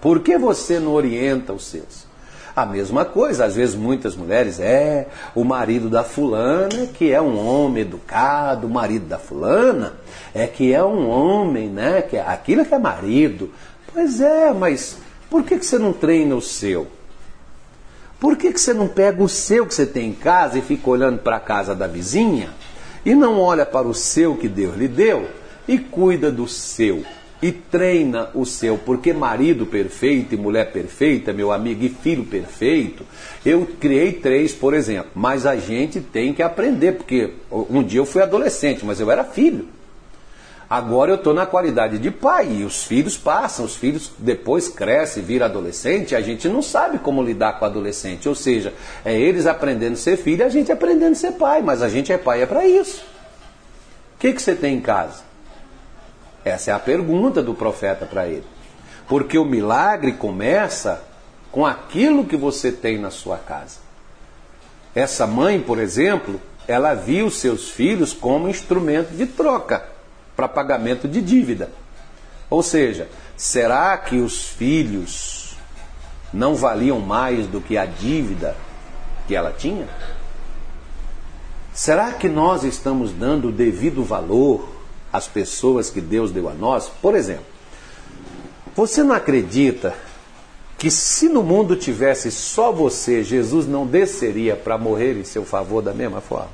Por 0.00 0.20
que 0.20 0.38
você 0.38 0.80
não 0.80 0.94
orienta 0.94 1.52
os 1.52 1.66
seus? 1.66 2.09
A 2.60 2.66
mesma 2.66 3.06
coisa, 3.06 3.46
às 3.46 3.56
vezes 3.56 3.74
muitas 3.74 4.14
mulheres, 4.14 4.60
é 4.60 5.08
o 5.34 5.42
marido 5.44 5.88
da 5.88 6.04
fulana 6.04 6.88
que 6.92 7.10
é 7.10 7.18
um 7.18 7.38
homem 7.38 7.80
educado, 7.84 8.66
o 8.66 8.70
marido 8.70 9.06
da 9.06 9.18
fulana 9.18 9.94
é 10.34 10.46
que 10.46 10.70
é 10.70 10.84
um 10.84 11.08
homem, 11.08 11.70
né? 11.70 12.02
Que 12.02 12.18
é, 12.18 12.20
aquilo 12.20 12.62
que 12.66 12.74
é 12.74 12.78
marido. 12.78 13.50
Pois 13.90 14.20
é, 14.20 14.52
mas 14.52 14.98
por 15.30 15.42
que, 15.42 15.58
que 15.58 15.64
você 15.64 15.78
não 15.78 15.94
treina 15.94 16.34
o 16.34 16.42
seu? 16.42 16.86
Por 18.20 18.36
que, 18.36 18.52
que 18.52 18.60
você 18.60 18.74
não 18.74 18.88
pega 18.88 19.22
o 19.22 19.28
seu 19.28 19.64
que 19.64 19.74
você 19.74 19.86
tem 19.86 20.10
em 20.10 20.12
casa 20.12 20.58
e 20.58 20.62
fica 20.62 20.90
olhando 20.90 21.18
para 21.20 21.36
a 21.36 21.40
casa 21.40 21.74
da 21.74 21.86
vizinha 21.86 22.50
e 23.06 23.14
não 23.14 23.40
olha 23.40 23.64
para 23.64 23.88
o 23.88 23.94
seu 23.94 24.36
que 24.36 24.50
Deus 24.50 24.76
lhe 24.76 24.86
deu 24.86 25.30
e 25.66 25.78
cuida 25.78 26.30
do 26.30 26.46
seu? 26.46 27.02
E 27.42 27.50
treina 27.50 28.28
o 28.34 28.44
seu, 28.44 28.76
porque 28.76 29.12
marido 29.12 29.64
perfeito 29.64 30.34
e 30.34 30.38
mulher 30.38 30.72
perfeita, 30.72 31.32
meu 31.32 31.50
amigo, 31.52 31.84
e 31.84 31.88
filho 31.88 32.24
perfeito, 32.24 33.04
eu 33.44 33.66
criei 33.80 34.12
três, 34.12 34.52
por 34.52 34.74
exemplo, 34.74 35.10
mas 35.14 35.46
a 35.46 35.56
gente 35.56 36.00
tem 36.00 36.34
que 36.34 36.42
aprender, 36.42 36.92
porque 36.92 37.32
um 37.50 37.82
dia 37.82 38.00
eu 38.00 38.06
fui 38.06 38.22
adolescente, 38.22 38.84
mas 38.84 39.00
eu 39.00 39.10
era 39.10 39.24
filho. 39.24 39.68
Agora 40.70 41.10
eu 41.10 41.16
estou 41.16 41.34
na 41.34 41.46
qualidade 41.46 41.98
de 41.98 42.12
pai 42.12 42.58
e 42.60 42.64
os 42.64 42.84
filhos 42.84 43.16
passam, 43.16 43.64
os 43.64 43.74
filhos 43.74 44.12
depois 44.16 44.68
crescem, 44.68 45.20
viram 45.20 45.46
adolescente, 45.46 46.14
a 46.14 46.20
gente 46.20 46.48
não 46.48 46.62
sabe 46.62 47.00
como 47.00 47.24
lidar 47.24 47.58
com 47.58 47.64
o 47.64 47.68
adolescente. 47.68 48.28
Ou 48.28 48.36
seja, 48.36 48.72
é 49.04 49.18
eles 49.18 49.46
aprendendo 49.46 49.94
a 49.94 49.96
ser 49.96 50.16
filho 50.16 50.46
a 50.46 50.48
gente 50.48 50.70
aprendendo 50.70 51.10
a 51.10 51.16
ser 51.16 51.32
pai, 51.32 51.60
mas 51.60 51.82
a 51.82 51.88
gente 51.88 52.12
é 52.12 52.16
pai 52.16 52.42
é 52.42 52.46
para 52.46 52.64
isso. 52.64 53.04
O 54.14 54.20
que, 54.20 54.32
que 54.32 54.40
você 54.40 54.54
tem 54.54 54.76
em 54.76 54.80
casa? 54.80 55.29
Essa 56.44 56.70
é 56.70 56.74
a 56.74 56.78
pergunta 56.78 57.42
do 57.42 57.54
profeta 57.54 58.06
para 58.06 58.26
ele. 58.26 58.46
Porque 59.06 59.36
o 59.36 59.44
milagre 59.44 60.12
começa 60.12 61.02
com 61.50 61.66
aquilo 61.66 62.24
que 62.24 62.36
você 62.36 62.70
tem 62.70 62.98
na 62.98 63.10
sua 63.10 63.36
casa. 63.36 63.78
Essa 64.94 65.26
mãe, 65.26 65.60
por 65.60 65.78
exemplo, 65.78 66.40
ela 66.66 66.94
viu 66.94 67.30
seus 67.30 67.68
filhos 67.68 68.12
como 68.12 68.48
instrumento 68.48 69.10
de 69.10 69.26
troca 69.26 69.84
para 70.36 70.48
pagamento 70.48 71.08
de 71.08 71.20
dívida. 71.20 71.70
Ou 72.48 72.62
seja, 72.62 73.08
será 73.36 73.96
que 73.98 74.18
os 74.18 74.46
filhos 74.46 75.56
não 76.32 76.54
valiam 76.54 77.00
mais 77.00 77.46
do 77.46 77.60
que 77.60 77.76
a 77.76 77.84
dívida 77.84 78.56
que 79.26 79.34
ela 79.34 79.52
tinha? 79.52 79.88
Será 81.72 82.12
que 82.12 82.28
nós 82.28 82.64
estamos 82.64 83.12
dando 83.12 83.48
o 83.48 83.52
devido 83.52 84.02
valor 84.02 84.79
as 85.12 85.26
pessoas 85.26 85.90
que 85.90 86.00
Deus 86.00 86.30
deu 86.30 86.48
a 86.48 86.54
nós. 86.54 86.90
Por 87.00 87.14
exemplo, 87.14 87.44
você 88.74 89.02
não 89.02 89.14
acredita 89.14 89.94
que 90.78 90.90
se 90.90 91.28
no 91.28 91.42
mundo 91.42 91.76
tivesse 91.76 92.30
só 92.30 92.72
você, 92.72 93.22
Jesus 93.22 93.66
não 93.66 93.86
desceria 93.86 94.56
para 94.56 94.78
morrer 94.78 95.18
em 95.18 95.24
seu 95.24 95.44
favor 95.44 95.82
da 95.82 95.92
mesma 95.92 96.20
forma? 96.20 96.50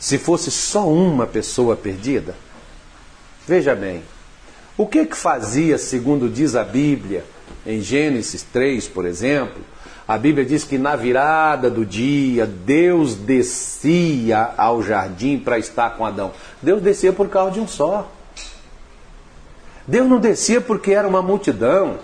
Se 0.00 0.16
fosse 0.18 0.50
só 0.50 0.88
uma 0.88 1.26
pessoa 1.26 1.76
perdida? 1.76 2.34
Veja 3.46 3.74
bem, 3.74 4.02
o 4.76 4.86
que 4.86 5.06
que 5.06 5.16
fazia, 5.16 5.78
segundo 5.78 6.28
diz 6.28 6.54
a 6.54 6.64
Bíblia, 6.64 7.24
em 7.66 7.80
Gênesis 7.80 8.42
3, 8.42 8.88
por 8.88 9.04
exemplo, 9.04 9.62
a 10.08 10.16
Bíblia 10.16 10.44
diz 10.44 10.62
que 10.62 10.78
na 10.78 10.94
virada 10.94 11.68
do 11.68 11.84
dia, 11.84 12.46
Deus 12.46 13.16
descia 13.16 14.50
ao 14.56 14.80
jardim 14.80 15.36
para 15.36 15.58
estar 15.58 15.90
com 15.90 16.06
Adão. 16.06 16.30
Deus 16.62 16.80
descia 16.80 17.12
por 17.12 17.28
causa 17.28 17.52
de 17.52 17.60
um 17.60 17.66
só. 17.66 18.08
Deus 19.86 20.08
não 20.08 20.20
descia 20.20 20.60
porque 20.60 20.92
era 20.92 21.08
uma 21.08 21.22
multidão. 21.22 21.98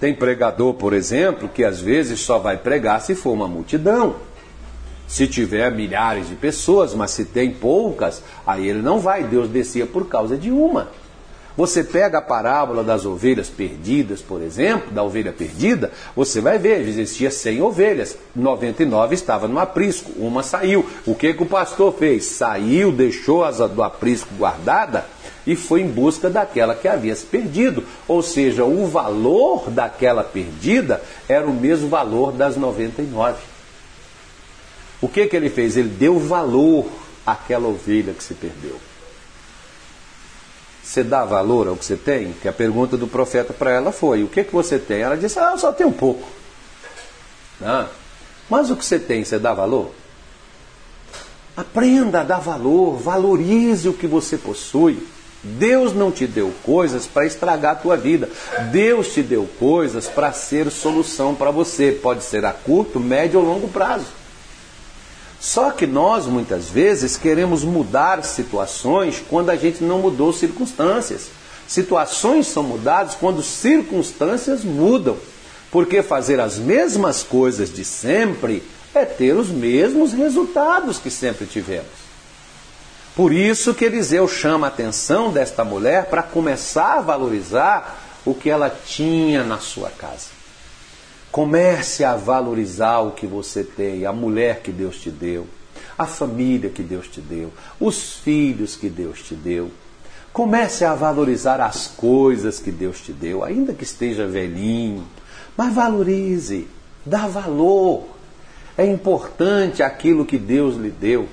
Tem 0.00 0.14
pregador, 0.14 0.74
por 0.74 0.94
exemplo, 0.94 1.48
que 1.48 1.64
às 1.64 1.80
vezes 1.80 2.20
só 2.20 2.38
vai 2.38 2.56
pregar 2.56 3.00
se 3.02 3.14
for 3.14 3.32
uma 3.32 3.48
multidão. 3.48 4.16
Se 5.06 5.26
tiver 5.26 5.70
milhares 5.70 6.28
de 6.28 6.34
pessoas, 6.34 6.94
mas 6.94 7.10
se 7.10 7.26
tem 7.26 7.50
poucas, 7.52 8.22
aí 8.46 8.66
ele 8.66 8.80
não 8.80 8.98
vai. 9.00 9.22
Deus 9.22 9.50
descia 9.50 9.86
por 9.86 10.08
causa 10.08 10.36
de 10.36 10.50
uma. 10.50 10.88
Você 11.56 11.84
pega 11.84 12.18
a 12.18 12.22
parábola 12.22 12.82
das 12.82 13.06
ovelhas 13.06 13.48
perdidas, 13.48 14.20
por 14.20 14.42
exemplo, 14.42 14.90
da 14.90 15.04
ovelha 15.04 15.32
perdida, 15.32 15.92
você 16.16 16.40
vai 16.40 16.58
ver, 16.58 16.80
existia 16.80 17.30
100 17.30 17.62
ovelhas, 17.62 18.16
99 18.34 19.14
estavam 19.14 19.48
no 19.48 19.60
aprisco, 19.60 20.10
uma 20.16 20.42
saiu. 20.42 20.84
O 21.06 21.14
que, 21.14 21.32
que 21.32 21.42
o 21.44 21.46
pastor 21.46 21.94
fez? 21.94 22.24
Saiu, 22.24 22.90
deixou 22.90 23.44
as 23.44 23.58
do 23.58 23.84
aprisco 23.84 24.34
guardada 24.36 25.06
e 25.46 25.54
foi 25.54 25.82
em 25.82 25.86
busca 25.86 26.28
daquela 26.28 26.74
que 26.74 26.88
havia 26.88 27.14
se 27.14 27.24
perdido. 27.24 27.84
Ou 28.08 28.20
seja, 28.20 28.64
o 28.64 28.86
valor 28.88 29.70
daquela 29.70 30.24
perdida 30.24 31.00
era 31.28 31.46
o 31.46 31.54
mesmo 31.54 31.88
valor 31.88 32.32
das 32.32 32.56
99. 32.56 33.38
O 35.00 35.08
que, 35.08 35.26
que 35.26 35.36
ele 35.36 35.50
fez? 35.50 35.76
Ele 35.76 35.88
deu 35.88 36.18
valor 36.18 36.86
àquela 37.24 37.68
ovelha 37.68 38.12
que 38.12 38.24
se 38.24 38.34
perdeu. 38.34 38.76
Você 40.84 41.02
dá 41.02 41.24
valor 41.24 41.66
ao 41.66 41.76
que 41.76 41.84
você 41.84 41.96
tem? 41.96 42.34
Que 42.42 42.46
a 42.46 42.52
pergunta 42.52 42.96
do 42.96 43.08
profeta 43.08 43.54
para 43.54 43.70
ela 43.70 43.90
foi: 43.90 44.22
O 44.22 44.28
que, 44.28 44.44
que 44.44 44.52
você 44.52 44.78
tem? 44.78 45.00
Ela 45.00 45.16
disse: 45.16 45.38
Ah, 45.38 45.52
eu 45.52 45.58
só 45.58 45.72
tenho 45.72 45.88
um 45.88 45.92
pouco. 45.92 46.28
Ah, 47.62 47.86
mas 48.50 48.70
o 48.70 48.76
que 48.76 48.84
você 48.84 48.98
tem, 48.98 49.24
você 49.24 49.38
dá 49.38 49.54
valor? 49.54 49.90
Aprenda 51.56 52.20
a 52.20 52.24
dar 52.24 52.40
valor, 52.40 52.96
valorize 52.96 53.88
o 53.88 53.94
que 53.94 54.06
você 54.06 54.36
possui. 54.36 55.06
Deus 55.42 55.94
não 55.94 56.10
te 56.10 56.26
deu 56.26 56.52
coisas 56.62 57.06
para 57.06 57.26
estragar 57.26 57.72
a 57.72 57.76
tua 57.76 57.96
vida. 57.96 58.28
Deus 58.70 59.12
te 59.12 59.22
deu 59.22 59.48
coisas 59.58 60.06
para 60.06 60.32
ser 60.32 60.70
solução 60.70 61.34
para 61.34 61.50
você. 61.50 61.92
Pode 61.92 62.24
ser 62.24 62.44
a 62.44 62.52
curto, 62.52 62.98
médio 62.98 63.40
ou 63.40 63.46
longo 63.46 63.68
prazo. 63.68 64.06
Só 65.44 65.70
que 65.70 65.86
nós 65.86 66.24
muitas 66.24 66.70
vezes 66.70 67.18
queremos 67.18 67.62
mudar 67.64 68.24
situações 68.24 69.22
quando 69.28 69.50
a 69.50 69.56
gente 69.56 69.84
não 69.84 69.98
mudou 69.98 70.32
circunstâncias. 70.32 71.26
Situações 71.68 72.46
são 72.46 72.62
mudadas 72.62 73.14
quando 73.14 73.42
circunstâncias 73.42 74.64
mudam. 74.64 75.18
Porque 75.70 76.02
fazer 76.02 76.40
as 76.40 76.56
mesmas 76.56 77.22
coisas 77.22 77.70
de 77.70 77.84
sempre 77.84 78.62
é 78.94 79.04
ter 79.04 79.34
os 79.34 79.50
mesmos 79.50 80.14
resultados 80.14 80.96
que 80.96 81.10
sempre 81.10 81.44
tivemos. 81.44 81.92
Por 83.14 83.30
isso 83.30 83.74
que 83.74 83.84
Eliseu 83.84 84.26
chama 84.26 84.66
a 84.66 84.70
atenção 84.70 85.30
desta 85.30 85.62
mulher 85.62 86.06
para 86.06 86.22
começar 86.22 86.94
a 86.94 87.02
valorizar 87.02 88.02
o 88.24 88.32
que 88.32 88.48
ela 88.48 88.70
tinha 88.70 89.44
na 89.44 89.58
sua 89.58 89.90
casa. 89.90 90.43
Comece 91.34 92.04
a 92.04 92.14
valorizar 92.14 93.00
o 93.00 93.10
que 93.10 93.26
você 93.26 93.64
tem, 93.64 94.06
a 94.06 94.12
mulher 94.12 94.60
que 94.60 94.70
Deus 94.70 95.00
te 95.00 95.10
deu, 95.10 95.48
a 95.98 96.06
família 96.06 96.70
que 96.70 96.80
Deus 96.80 97.08
te 97.08 97.20
deu, 97.20 97.52
os 97.80 98.12
filhos 98.14 98.76
que 98.76 98.88
Deus 98.88 99.20
te 99.20 99.34
deu. 99.34 99.68
Comece 100.32 100.84
a 100.84 100.94
valorizar 100.94 101.60
as 101.60 101.88
coisas 101.88 102.60
que 102.60 102.70
Deus 102.70 103.00
te 103.00 103.12
deu, 103.12 103.42
ainda 103.42 103.74
que 103.74 103.82
esteja 103.82 104.28
velhinho, 104.28 105.04
mas 105.56 105.74
valorize, 105.74 106.68
dá 107.04 107.26
valor. 107.26 108.04
É 108.78 108.86
importante 108.86 109.82
aquilo 109.82 110.24
que 110.24 110.38
Deus 110.38 110.76
lhe 110.76 110.90
deu 110.90 111.26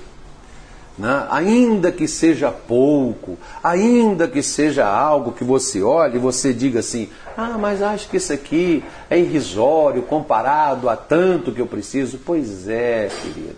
né? 1.01 1.27
ainda 1.31 1.91
que 1.91 2.07
seja 2.07 2.51
pouco, 2.51 3.35
ainda 3.63 4.27
que 4.27 4.43
seja 4.43 4.87
algo 4.87 5.31
que 5.31 5.43
você 5.43 5.81
olhe 5.81 6.17
e 6.17 6.19
você 6.19 6.53
diga 6.53 6.79
assim: 6.79 7.09
ah, 7.35 7.57
mas 7.57 7.81
acho 7.81 8.07
que 8.07 8.17
isso 8.17 8.31
aqui 8.31 8.83
é 9.09 9.17
irrisório 9.17 10.03
comparado 10.03 10.87
a 10.87 10.95
tanto 10.95 11.51
que 11.51 11.59
eu 11.59 11.65
preciso. 11.65 12.19
Pois 12.23 12.69
é, 12.69 13.09
querido. 13.21 13.57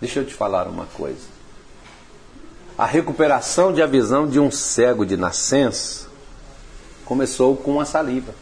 Deixa 0.00 0.20
eu 0.20 0.24
te 0.24 0.32
falar 0.32 0.66
uma 0.66 0.86
coisa. 0.86 1.28
A 2.78 2.86
recuperação 2.86 3.74
de 3.74 3.82
a 3.82 3.86
visão 3.86 4.26
de 4.26 4.40
um 4.40 4.50
cego 4.50 5.04
de 5.04 5.18
nascença 5.18 6.08
começou 7.04 7.54
com 7.56 7.78
a 7.78 7.84
saliva. 7.84 8.32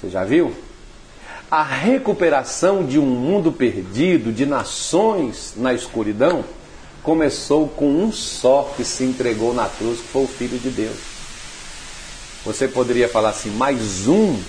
Você 0.00 0.08
já 0.08 0.24
viu? 0.24 0.54
A 1.52 1.62
recuperação 1.62 2.82
de 2.82 2.98
um 2.98 3.04
mundo 3.04 3.52
perdido, 3.52 4.32
de 4.32 4.46
nações 4.46 5.52
na 5.54 5.74
escuridão, 5.74 6.42
começou 7.02 7.68
com 7.68 8.02
um 8.02 8.10
só 8.10 8.72
que 8.74 8.82
se 8.82 9.04
entregou 9.04 9.52
na 9.52 9.68
cruz, 9.68 10.00
que 10.00 10.08
foi 10.08 10.24
o 10.24 10.26
Filho 10.26 10.58
de 10.58 10.70
Deus. 10.70 10.96
Você 12.46 12.66
poderia 12.66 13.06
falar 13.06 13.28
assim, 13.28 13.50
mais 13.50 14.08
um 14.08 14.40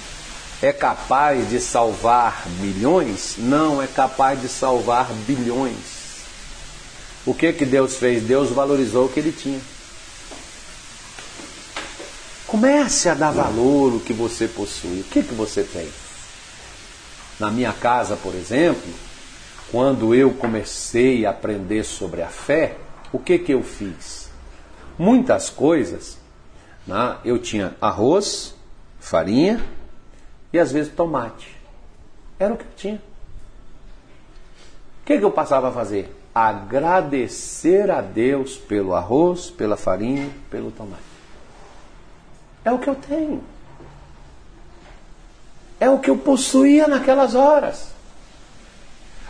é 0.62 0.72
capaz 0.72 1.50
de 1.50 1.60
salvar 1.60 2.48
milhões? 2.62 3.36
Não, 3.38 3.82
é 3.82 3.88
capaz 3.88 4.42
de 4.42 4.48
salvar 4.48 5.12
bilhões. 5.28 6.24
O 7.26 7.34
que 7.34 7.52
que 7.52 7.66
Deus 7.66 7.98
fez? 7.98 8.24
Deus 8.24 8.50
valorizou 8.50 9.08
o 9.08 9.10
que 9.10 9.20
ele 9.20 9.34
tinha. 9.34 9.60
Comece 12.48 13.10
a 13.10 13.14
dar 13.14 13.32
valor 13.32 13.94
o 13.94 14.00
que 14.00 14.14
você 14.14 14.48
possui. 14.48 15.02
O 15.02 15.06
que 15.12 15.22
que 15.22 15.34
você 15.34 15.64
tem? 15.64 15.90
Na 17.40 17.50
minha 17.50 17.74
casa, 17.74 18.16
por 18.16 18.36
exemplo, 18.36 18.92
quando 19.72 20.14
eu 20.14 20.34
comecei 20.34 21.26
a 21.26 21.32
aprender 21.32 21.84
sobre 21.84 22.22
a 22.22 22.28
fé, 22.28 22.78
o 23.12 23.20
que, 23.20 23.40
que 23.40 23.54
eu 23.54 23.64
fiz? 23.64 24.30
Muitas 24.98 25.50
coisas, 25.50 26.18
né? 26.86 27.18
eu 27.26 27.40
tinha 27.40 27.76
arroz, 27.82 28.54
farinha 29.00 29.64
e 30.52 30.60
às 30.60 30.72
vezes 30.72 30.94
tomate. 30.94 31.58
Era 32.38 32.54
o 32.54 32.58
que 32.58 32.66
eu 32.66 32.72
tinha. 32.76 33.02
O 35.02 35.06
que, 35.06 35.18
que 35.18 35.26
eu 35.26 35.32
passava 35.32 35.70
a 35.70 35.72
fazer? 35.72 36.16
Agradecer 36.34 37.92
a 37.92 38.02
Deus 38.02 38.56
pelo 38.58 38.94
arroz, 38.94 39.50
pela 39.50 39.76
farinha, 39.76 40.30
pelo 40.50 40.72
tomate. 40.72 41.02
É 42.64 42.72
o 42.72 42.80
que 42.80 42.90
eu 42.90 42.96
tenho. 42.96 43.44
É 45.84 45.90
o 45.90 46.00
que 46.00 46.10
eu 46.10 46.16
possuía 46.16 46.88
naquelas 46.88 47.36
horas. 47.36 47.90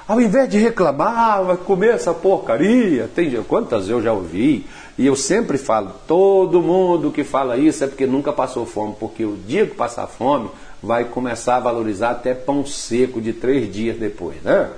Ao 0.08 0.22
invés 0.22 0.48
de 0.48 0.60
reclamar, 0.60 1.18
ah, 1.18 1.42
vai 1.42 1.58
comer 1.58 1.96
essa 1.96 2.14
porcaria, 2.14 3.10
tem 3.16 3.42
quantas 3.42 3.90
eu 3.90 4.00
já 4.00 4.14
ouvi, 4.14 4.64
e 4.96 5.08
eu 5.08 5.16
sempre 5.16 5.58
falo, 5.58 5.94
todo 6.08 6.62
mundo 6.62 7.10
que 7.10 7.24
fala 7.24 7.58
isso 7.58 7.84
é 7.84 7.88
porque 7.88 8.06
nunca 8.06 8.32
passou 8.32 8.68
fome, 8.68 8.96
porque 9.00 9.26
o 9.26 9.36
dia 9.36 9.66
que 9.66 9.74
passar 9.74 10.06
fome 10.06 10.48
vai 10.80 11.06
começar 11.06 11.56
a 11.56 11.60
valorizar 11.60 12.12
até 12.12 12.36
pão 12.36 12.64
seco 12.64 13.20
de 13.20 13.34
três 13.34 13.74
dias 13.74 13.98
depois, 13.98 14.40
né? 14.44 14.70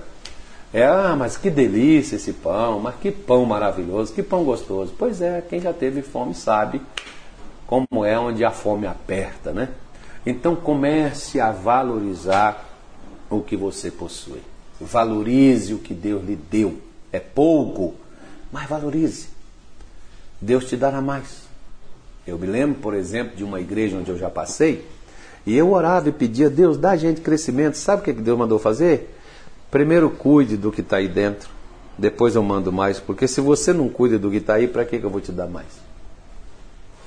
É, 0.74 0.86
ah, 0.86 1.14
mas 1.20 1.36
que 1.36 1.50
delícia 1.50 2.16
esse 2.16 2.32
pão, 2.32 2.80
mas 2.80 2.96
que 3.02 3.12
pão 3.12 3.46
maravilhoso, 3.46 4.14
que 4.14 4.24
pão 4.24 4.46
gostoso. 4.46 4.94
Pois 4.98 5.22
é, 5.22 5.42
quem 5.42 5.60
já 5.60 5.74
teve 5.74 6.02
fome 6.02 6.34
sabe 6.34 6.82
como 7.68 8.06
é 8.06 8.18
onde 8.18 8.46
a 8.46 8.52
fome 8.52 8.88
aperta, 8.88 9.52
né? 9.52 9.68
Então 10.26 10.56
comece 10.56 11.40
a 11.40 11.52
valorizar 11.52 12.66
o 13.30 13.42
que 13.42 13.56
você 13.56 13.92
possui. 13.92 14.42
Valorize 14.80 15.74
o 15.74 15.80
que 15.80 15.94
Deus 15.94 16.26
lhe 16.26 16.36
deu. 16.36 16.80
É 17.12 17.20
pouco, 17.20 17.96
mas 18.52 18.68
valorize. 18.68 19.28
Deus 20.42 20.66
te 20.66 20.76
dará 20.76 21.02
mais. 21.02 21.46
Eu 22.26 22.40
me 22.40 22.48
lembro, 22.48 22.82
por 22.82 22.94
exemplo, 22.94 23.36
de 23.36 23.44
uma 23.44 23.60
igreja 23.60 23.98
onde 23.98 24.10
eu 24.10 24.18
já 24.18 24.30
passei, 24.30 24.88
e 25.46 25.56
eu 25.56 25.72
orava 25.72 26.10
e 26.10 26.12
pedia, 26.12 26.50
Deus, 26.50 26.78
dá 26.78 26.92
a 26.92 26.98
gente 26.98 27.22
crescimento. 27.22 27.76
Sabe 27.78 28.02
o 28.02 28.06
que 28.06 28.14
Deus 28.14 28.38
mandou 28.38 28.58
fazer? 28.58 29.16
Primeiro 29.70 30.10
cuide 30.10 30.58
do 30.58 30.72
que 30.72 30.82
está 30.82 30.98
aí 30.98 31.08
dentro, 31.08 31.50
depois 31.98 32.36
eu 32.36 32.42
mando 32.42 32.72
mais, 32.72 33.00
porque 33.00 33.28
se 33.28 33.40
você 33.42 33.72
não 33.72 33.90
cuida 33.90 34.18
do 34.18 34.32
que 34.32 34.38
está 34.38 34.56
aí, 34.56 34.68
para 34.68 34.86
que 34.86 34.96
eu 34.96 35.10
vou 35.10 35.22
te 35.22 35.32
dar 35.32 35.48
mais? 35.48 35.68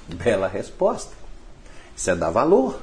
Bela 0.07 0.47
resposta. 0.47 1.13
Isso 1.97 2.11
é 2.11 2.17
dar 2.17 2.31
valor. 2.31 2.79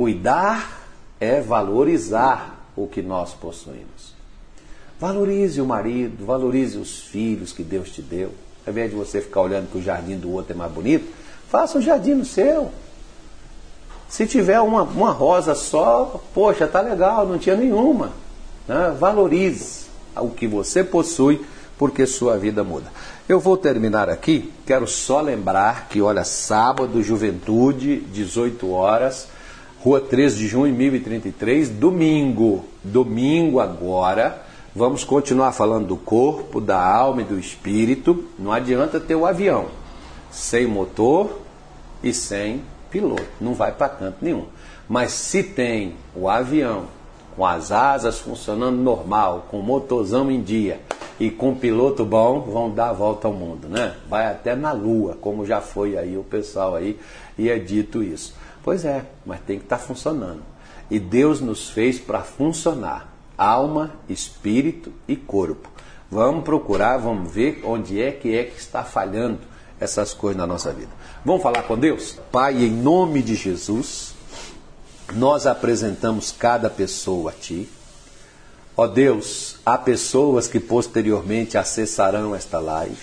Cuidar 0.00 0.80
é 1.20 1.42
valorizar 1.42 2.58
o 2.74 2.86
que 2.86 3.02
nós 3.02 3.34
possuímos. 3.34 4.14
Valorize 4.98 5.60
o 5.60 5.66
marido, 5.66 6.24
valorize 6.24 6.78
os 6.78 7.00
filhos 7.00 7.52
que 7.52 7.62
Deus 7.62 7.90
te 7.90 8.00
deu. 8.00 8.32
Ao 8.66 8.72
invés 8.72 8.88
de 8.88 8.96
você 8.96 9.20
ficar 9.20 9.42
olhando 9.42 9.70
que 9.70 9.76
o 9.76 9.82
jardim 9.82 10.16
do 10.16 10.32
outro 10.32 10.54
é 10.54 10.56
mais 10.56 10.72
bonito, 10.72 11.06
faça 11.50 11.76
um 11.76 11.82
jardim 11.82 12.14
no 12.14 12.24
seu. 12.24 12.70
Se 14.08 14.26
tiver 14.26 14.58
uma, 14.62 14.84
uma 14.84 15.10
rosa 15.10 15.54
só, 15.54 16.18
poxa, 16.32 16.66
tá 16.66 16.80
legal, 16.80 17.26
não 17.26 17.36
tinha 17.36 17.56
nenhuma. 17.56 18.12
Né? 18.66 18.96
Valorize 18.98 19.84
o 20.16 20.30
que 20.30 20.46
você 20.46 20.82
possui, 20.82 21.44
porque 21.76 22.06
sua 22.06 22.38
vida 22.38 22.64
muda. 22.64 22.90
Eu 23.28 23.38
vou 23.38 23.54
terminar 23.54 24.08
aqui, 24.08 24.50
quero 24.64 24.86
só 24.86 25.20
lembrar 25.20 25.88
que, 25.90 26.00
olha, 26.00 26.24
sábado, 26.24 27.02
juventude, 27.02 27.96
18 28.10 28.70
horas 28.70 29.28
Rua 29.82 29.98
13 29.98 30.36
de 30.36 30.46
junho, 30.46 30.74
1033, 30.74 31.70
domingo. 31.70 32.66
Domingo 32.84 33.60
agora. 33.60 34.42
Vamos 34.76 35.04
continuar 35.04 35.52
falando 35.52 35.86
do 35.86 35.96
corpo, 35.96 36.60
da 36.60 36.78
alma 36.78 37.22
e 37.22 37.24
do 37.24 37.38
espírito. 37.38 38.26
Não 38.38 38.52
adianta 38.52 39.00
ter 39.00 39.14
o 39.14 39.24
avião 39.24 39.68
sem 40.30 40.66
motor 40.66 41.40
e 42.02 42.12
sem 42.12 42.60
piloto. 42.90 43.24
Não 43.40 43.54
vai 43.54 43.72
para 43.72 43.88
canto 43.88 44.18
nenhum. 44.20 44.44
Mas 44.86 45.12
se 45.12 45.42
tem 45.42 45.94
o 46.14 46.28
avião 46.28 46.84
com 47.34 47.46
as 47.46 47.72
asas 47.72 48.18
funcionando 48.18 48.76
normal, 48.76 49.46
com 49.50 49.62
motorzão 49.62 50.30
em 50.30 50.42
dia 50.42 50.78
e 51.18 51.30
com 51.30 51.54
piloto 51.54 52.04
bom, 52.04 52.40
vão 52.40 52.70
dar 52.70 52.90
a 52.90 52.92
volta 52.92 53.28
ao 53.28 53.32
mundo, 53.32 53.66
né? 53.66 53.94
Vai 54.10 54.26
até 54.26 54.54
na 54.54 54.72
lua, 54.72 55.16
como 55.18 55.46
já 55.46 55.62
foi 55.62 55.96
aí 55.96 56.18
o 56.18 56.22
pessoal 56.22 56.74
aí 56.74 56.98
e 57.38 57.48
é 57.48 57.58
dito 57.58 58.02
isso. 58.02 58.34
Pois 58.62 58.84
é, 58.84 59.04
mas 59.24 59.40
tem 59.40 59.58
que 59.58 59.64
estar 59.64 59.78
tá 59.78 59.82
funcionando. 59.82 60.42
E 60.90 60.98
Deus 60.98 61.40
nos 61.40 61.70
fez 61.70 61.98
para 61.98 62.22
funcionar 62.22 63.10
alma, 63.38 63.92
espírito 64.08 64.92
e 65.08 65.16
corpo. 65.16 65.70
Vamos 66.10 66.44
procurar, 66.44 66.98
vamos 66.98 67.32
ver 67.32 67.62
onde 67.64 68.02
é 68.02 68.12
que 68.12 68.34
é 68.36 68.44
que 68.44 68.60
está 68.60 68.84
falhando 68.84 69.38
essas 69.78 70.12
coisas 70.12 70.36
na 70.36 70.46
nossa 70.46 70.72
vida. 70.72 70.90
Vamos 71.24 71.42
falar 71.42 71.62
com 71.62 71.78
Deus? 71.78 72.18
Pai, 72.30 72.64
em 72.64 72.70
nome 72.70 73.22
de 73.22 73.34
Jesus, 73.34 74.12
nós 75.14 75.46
apresentamos 75.46 76.30
cada 76.30 76.68
pessoa 76.68 77.30
a 77.30 77.34
Ti. 77.34 77.68
Ó 78.76 78.86
Deus, 78.86 79.56
há 79.64 79.78
pessoas 79.78 80.46
que 80.46 80.60
posteriormente 80.60 81.56
acessarão 81.56 82.34
esta 82.34 82.58
live 82.58 82.96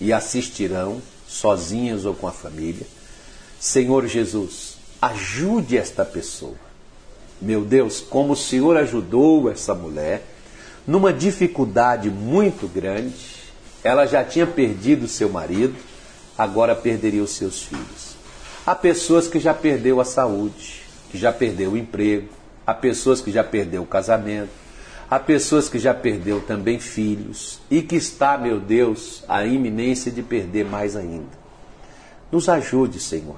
e 0.00 0.12
assistirão, 0.12 1.02
sozinhas 1.26 2.04
ou 2.04 2.14
com 2.14 2.26
a 2.26 2.32
família. 2.32 2.86
Senhor 3.60 4.06
Jesus, 4.06 4.73
Ajude 5.00 5.76
esta 5.76 6.04
pessoa. 6.04 6.56
Meu 7.40 7.62
Deus, 7.62 8.00
como 8.00 8.32
o 8.32 8.36
Senhor 8.36 8.76
ajudou 8.76 9.50
essa 9.50 9.74
mulher 9.74 10.24
numa 10.86 11.12
dificuldade 11.12 12.10
muito 12.10 12.68
grande, 12.68 13.34
ela 13.82 14.06
já 14.06 14.24
tinha 14.24 14.46
perdido 14.46 15.08
seu 15.08 15.28
marido, 15.28 15.74
agora 16.36 16.74
perderia 16.74 17.22
os 17.22 17.30
seus 17.30 17.62
filhos. 17.62 18.16
Há 18.66 18.74
pessoas 18.74 19.28
que 19.28 19.38
já 19.38 19.52
perdeu 19.52 20.00
a 20.00 20.04
saúde, 20.04 20.82
que 21.10 21.18
já 21.18 21.32
perdeu 21.32 21.72
o 21.72 21.76
emprego, 21.76 22.28
há 22.66 22.72
pessoas 22.72 23.20
que 23.20 23.30
já 23.30 23.44
perdeu 23.44 23.82
o 23.82 23.86
casamento, 23.86 24.50
há 25.10 25.18
pessoas 25.18 25.68
que 25.68 25.78
já 25.78 25.92
perdeu 25.92 26.40
também 26.40 26.78
filhos 26.78 27.60
e 27.70 27.82
que 27.82 27.96
está, 27.96 28.38
meu 28.38 28.58
Deus, 28.58 29.22
a 29.28 29.44
iminência 29.44 30.10
de 30.10 30.22
perder 30.22 30.64
mais 30.64 30.96
ainda. 30.96 31.44
Nos 32.32 32.48
ajude, 32.48 32.98
Senhor, 32.98 33.36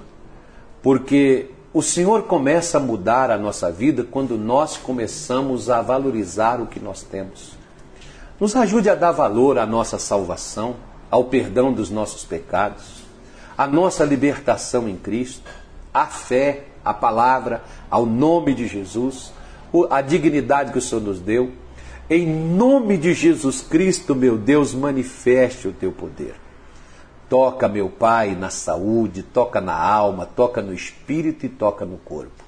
porque 0.86 1.46
o 1.74 1.82
Senhor 1.82 2.22
começa 2.28 2.78
a 2.78 2.80
mudar 2.80 3.28
a 3.28 3.36
nossa 3.36 3.72
vida 3.72 4.06
quando 4.08 4.38
nós 4.38 4.76
começamos 4.76 5.68
a 5.68 5.82
valorizar 5.82 6.60
o 6.60 6.66
que 6.68 6.78
nós 6.78 7.02
temos. 7.02 7.58
Nos 8.38 8.54
ajude 8.54 8.88
a 8.88 8.94
dar 8.94 9.10
valor 9.10 9.58
à 9.58 9.66
nossa 9.66 9.98
salvação, 9.98 10.76
ao 11.10 11.24
perdão 11.24 11.72
dos 11.72 11.90
nossos 11.90 12.22
pecados, 12.22 13.02
à 13.58 13.66
nossa 13.66 14.04
libertação 14.04 14.88
em 14.88 14.96
Cristo, 14.96 15.50
à 15.92 16.06
fé, 16.06 16.66
à 16.84 16.94
palavra, 16.94 17.64
ao 17.90 18.06
nome 18.06 18.54
de 18.54 18.68
Jesus, 18.68 19.32
a 19.90 20.00
dignidade 20.00 20.70
que 20.70 20.78
o 20.78 20.80
Senhor 20.80 21.00
nos 21.00 21.18
deu. 21.18 21.50
Em 22.08 22.24
nome 22.24 22.96
de 22.96 23.12
Jesus 23.12 23.60
Cristo, 23.60 24.14
meu 24.14 24.38
Deus, 24.38 24.72
manifeste 24.72 25.66
o 25.66 25.72
teu 25.72 25.90
poder. 25.90 26.45
Toca, 27.28 27.68
meu 27.68 27.88
Pai, 27.88 28.36
na 28.36 28.50
saúde, 28.50 29.22
toca 29.22 29.60
na 29.60 29.76
alma, 29.76 30.26
toca 30.26 30.62
no 30.62 30.72
espírito 30.72 31.44
e 31.44 31.48
toca 31.48 31.84
no 31.84 31.98
corpo. 31.98 32.44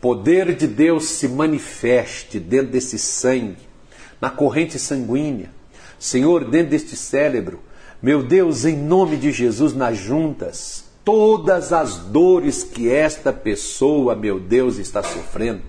Poder 0.00 0.54
de 0.56 0.66
Deus 0.66 1.06
se 1.06 1.28
manifeste 1.28 2.38
dentro 2.40 2.72
desse 2.72 2.98
sangue, 2.98 3.68
na 4.20 4.30
corrente 4.30 4.78
sanguínea. 4.78 5.50
Senhor, 5.98 6.44
dentro 6.44 6.70
deste 6.70 6.96
cérebro. 6.96 7.60
Meu 8.00 8.22
Deus, 8.22 8.64
em 8.64 8.76
nome 8.76 9.16
de 9.16 9.32
Jesus, 9.32 9.74
nas 9.74 9.98
juntas, 9.98 10.84
todas 11.04 11.72
as 11.72 11.96
dores 11.96 12.62
que 12.62 12.90
esta 12.90 13.32
pessoa, 13.32 14.14
meu 14.14 14.38
Deus, 14.38 14.78
está 14.78 15.02
sofrendo, 15.02 15.62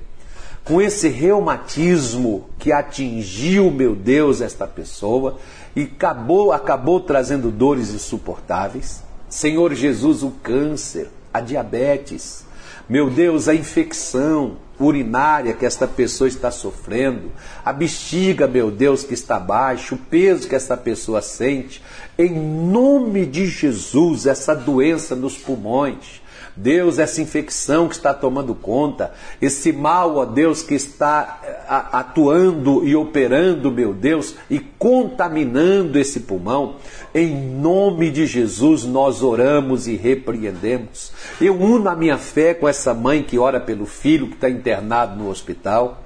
com 0.64 0.82
esse 0.82 1.08
reumatismo 1.08 2.50
que 2.60 2.72
atingiu, 2.72 3.72
meu 3.72 3.96
Deus, 3.96 4.42
esta 4.42 4.68
pessoa, 4.68 5.38
e 5.76 5.84
acabou, 5.84 6.52
acabou 6.52 7.00
trazendo 7.00 7.52
dores 7.52 7.94
insuportáveis. 7.94 9.04
Senhor 9.30 9.74
Jesus, 9.74 10.24
o 10.24 10.32
câncer, 10.44 11.10
a 11.34 11.40
diabetes, 11.40 12.46
meu 12.88 13.10
Deus, 13.10 13.48
a 13.48 13.54
infecção 13.54 14.58
urinária 14.80 15.54
que 15.54 15.66
esta 15.66 15.88
pessoa 15.88 16.28
está 16.28 16.50
sofrendo, 16.50 17.32
a 17.64 17.72
bexiga, 17.72 18.48
meu 18.48 18.72
Deus, 18.72 19.04
que 19.04 19.14
está 19.14 19.40
baixo, 19.40 19.96
o 19.96 19.98
peso 19.98 20.48
que 20.48 20.56
essa 20.56 20.76
pessoa 20.76 21.22
sente, 21.22 21.84
em 22.18 22.34
nome 22.34 23.26
de 23.26 23.46
Jesus, 23.46 24.26
essa 24.26 24.56
doença 24.56 25.16
nos 25.16 25.38
pulmões, 25.38 26.22
Deus, 26.62 27.00
essa 27.00 27.22
infecção 27.22 27.88
que 27.88 27.96
está 27.96 28.14
tomando 28.14 28.54
conta, 28.54 29.14
esse 29.42 29.72
mal, 29.72 30.18
ó 30.18 30.26
Deus, 30.26 30.62
que 30.62 30.76
está 30.76 31.40
eh, 31.42 31.58
atuando 31.68 32.86
e 32.86 32.96
operando, 32.96 33.72
meu 33.72 33.94
Deus, 33.94 34.36
e 34.50 34.60
contaminando 34.60 35.98
esse 35.98 36.20
pulmão, 36.20 36.76
em 37.16 37.34
nome 37.34 38.12
de 38.12 38.26
Jesus 38.26 38.84
nós 38.84 39.24
oramos 39.24 39.88
e 39.88 39.96
repreendemos. 39.96 41.14
Eu 41.40 41.56
uno 41.56 41.90
a 41.90 41.96
minha 41.96 42.18
fé 42.18 42.54
com 42.54 42.68
essa 42.68 42.94
mãe 42.94 43.24
que 43.24 43.40
ora 43.40 43.60
pelo 43.62 43.86
filho 43.86 44.28
que 44.28 44.36
está 44.36 44.50
internado 44.50 45.16
no 45.16 45.30
hospital. 45.30 46.04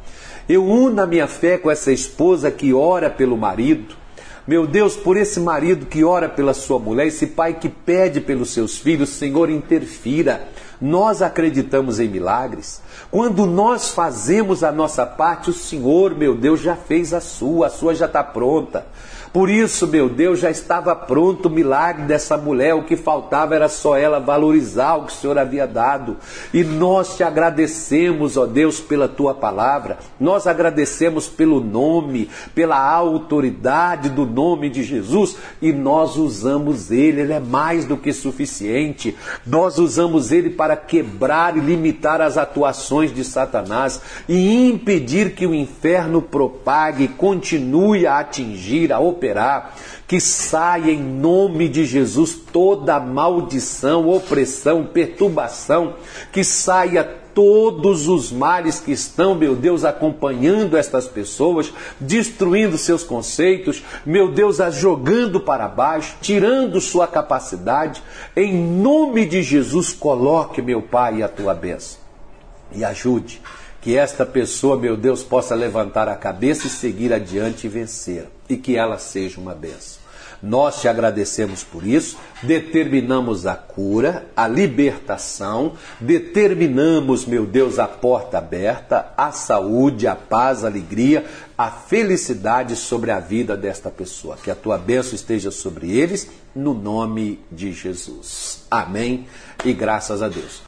Eu 0.48 0.64
uno 0.64 1.02
a 1.02 1.08
minha 1.08 1.26
fé 1.26 1.58
com 1.58 1.72
essa 1.72 1.92
esposa 1.92 2.52
que 2.52 2.74
ora 2.74 3.10
pelo 3.10 3.36
marido. 3.36 4.03
Meu 4.46 4.68
Deus, 4.68 4.98
por 4.98 5.16
esse 5.16 5.40
marido 5.40 5.86
que 5.86 6.04
ora 6.04 6.28
pela 6.28 6.54
sua 6.54 6.78
mulher, 6.78 7.08
esse 7.08 7.28
pai 7.28 7.54
que 7.54 7.70
pede 7.70 8.20
pelos 8.20 8.50
seus 8.50 8.78
filhos, 8.78 9.08
Senhor, 9.10 9.50
interfira. 9.50 10.50
Nós 10.82 11.22
acreditamos 11.22 11.98
em 11.98 12.10
milagres. 12.10 12.82
Quando 13.10 13.46
nós 13.46 13.92
fazemos 13.92 14.62
a 14.62 14.70
nossa 14.70 15.06
parte, 15.06 15.50
o 15.50 15.54
Senhor, 15.54 16.14
meu 16.14 16.36
Deus, 16.36 16.60
já 16.60 16.76
fez 16.76 17.14
a 17.14 17.22
sua, 17.22 17.68
a 17.68 17.70
sua 17.70 17.96
já 17.96 18.06
está 18.06 18.22
pronta. 18.22 18.86
Por 19.34 19.50
isso, 19.50 19.88
meu 19.88 20.08
Deus, 20.08 20.38
já 20.38 20.52
estava 20.52 20.96
pronto 20.96 21.48
o 21.48 21.50
milagre 21.50 22.04
dessa 22.04 22.38
mulher. 22.38 22.76
O 22.76 22.84
que 22.84 22.96
faltava 22.96 23.56
era 23.56 23.68
só 23.68 23.98
ela 23.98 24.20
valorizar 24.20 24.94
o 24.94 25.06
que 25.08 25.12
o 25.12 25.16
Senhor 25.16 25.40
havia 25.40 25.66
dado. 25.66 26.18
E 26.54 26.64
nós 26.64 27.18
te 27.18 27.24
agradecemos, 27.24 28.38
ó 28.38 28.46
Deus, 28.46 28.80
pela 28.80 29.08
tua 29.08 29.34
palavra. 29.34 29.98
Nós 30.20 30.46
agradecemos 30.46 31.28
pelo 31.28 31.60
nome, 31.60 32.30
pela 32.54 32.78
autoridade 32.78 34.08
do 34.08 34.24
nome 34.24 34.70
de 34.70 34.84
Jesus. 34.84 35.36
E 35.60 35.74
nós 35.74 36.16
usamos 36.16 36.92
ele, 36.92 37.22
ele 37.22 37.34
é 37.34 37.40
mais 37.40 37.86
do 37.86 37.98
que 37.98 38.14
suficiente. 38.14 39.18
Nós 39.48 39.80
usamos 39.80 40.32
ele 40.32 40.52
para 40.52 40.76
quebrar 40.76 41.58
e 41.58 41.60
limitar 41.60 42.22
as 42.22 42.38
atuações 42.38 43.12
de 43.12 43.24
Satanás 43.24 44.00
e 44.30 44.70
impedir 44.70 45.34
que 45.34 45.48
o 45.48 45.56
inferno 45.56 46.22
propague, 46.22 47.08
continue 47.08 48.06
a 48.06 48.20
atingir, 48.20 48.94
a 48.94 49.00
operar 49.00 49.23
operar, 49.24 49.76
que 50.06 50.20
saia 50.20 50.92
em 50.92 51.02
nome 51.02 51.70
de 51.70 51.86
Jesus 51.86 52.36
toda 52.36 53.00
maldição, 53.00 54.10
opressão, 54.10 54.86
perturbação, 54.86 55.96
que 56.32 56.44
saia 56.44 57.04
todos 57.34 58.08
os 58.08 58.32
males 58.32 58.80
que 58.80 58.92
estão, 58.92 59.34
meu 59.34 59.56
Deus, 59.56 59.84
acompanhando 59.84 60.78
estas 60.78 61.08
pessoas, 61.08 61.74
destruindo 62.00 62.78
seus 62.78 63.04
conceitos, 63.04 63.84
meu 64.06 64.32
Deus, 64.32 64.60
as 64.60 64.76
jogando 64.76 65.40
para 65.40 65.68
baixo, 65.68 66.16
tirando 66.22 66.80
sua 66.80 67.08
capacidade. 67.08 68.04
Em 68.36 68.54
nome 68.54 69.26
de 69.26 69.42
Jesus, 69.42 69.94
coloque, 69.94 70.62
meu 70.62 70.82
Pai, 70.82 71.24
a 71.24 71.28
tua 71.28 71.56
bênção 71.56 72.04
e 72.76 72.84
ajude 72.84 73.40
que 73.84 73.98
esta 73.98 74.26
pessoa, 74.26 74.78
meu 74.78 74.96
Deus, 74.96 75.24
possa 75.24 75.54
levantar 75.54 76.08
a 76.08 76.16
cabeça 76.16 76.68
e 76.68 76.70
seguir 76.70 77.12
adiante 77.12 77.68
e 77.68 77.70
vencer, 77.70 78.30
e 78.50 78.58
que 78.58 78.76
ela 78.76 78.98
seja 78.98 79.40
uma 79.40 79.54
benção. 79.54 80.04
Nós 80.44 80.82
te 80.82 80.90
agradecemos 80.90 81.64
por 81.64 81.88
isso, 81.88 82.18
determinamos 82.42 83.48
a 83.48 83.56
cura, 83.56 84.28
a 84.36 84.46
libertação, 84.46 85.76
determinamos, 86.02 87.26
meu 87.26 87.46
Deus, 87.46 87.80
a 87.80 87.88
porta 87.88 88.40
aberta, 88.40 89.14
a 89.16 89.32
saúde, 89.32 90.06
a 90.06 90.18
paz, 90.18 90.66
a 90.66 90.68
alegria, 90.68 91.26
a 91.58 91.72
felicidade 91.72 92.76
sobre 92.76 93.10
a 93.10 93.22
vida 93.22 93.56
desta 93.56 93.90
pessoa. 93.90 94.36
Que 94.36 94.52
a 94.52 94.56
tua 94.56 94.78
bênção 94.78 95.16
esteja 95.16 95.50
sobre 95.50 95.98
eles, 95.98 96.30
no 96.54 96.74
nome 96.74 97.40
de 97.50 97.72
Jesus. 97.72 98.66
Amém 98.70 99.26
e 99.64 99.72
graças 99.72 100.22
a 100.22 100.28
Deus. 100.28 100.62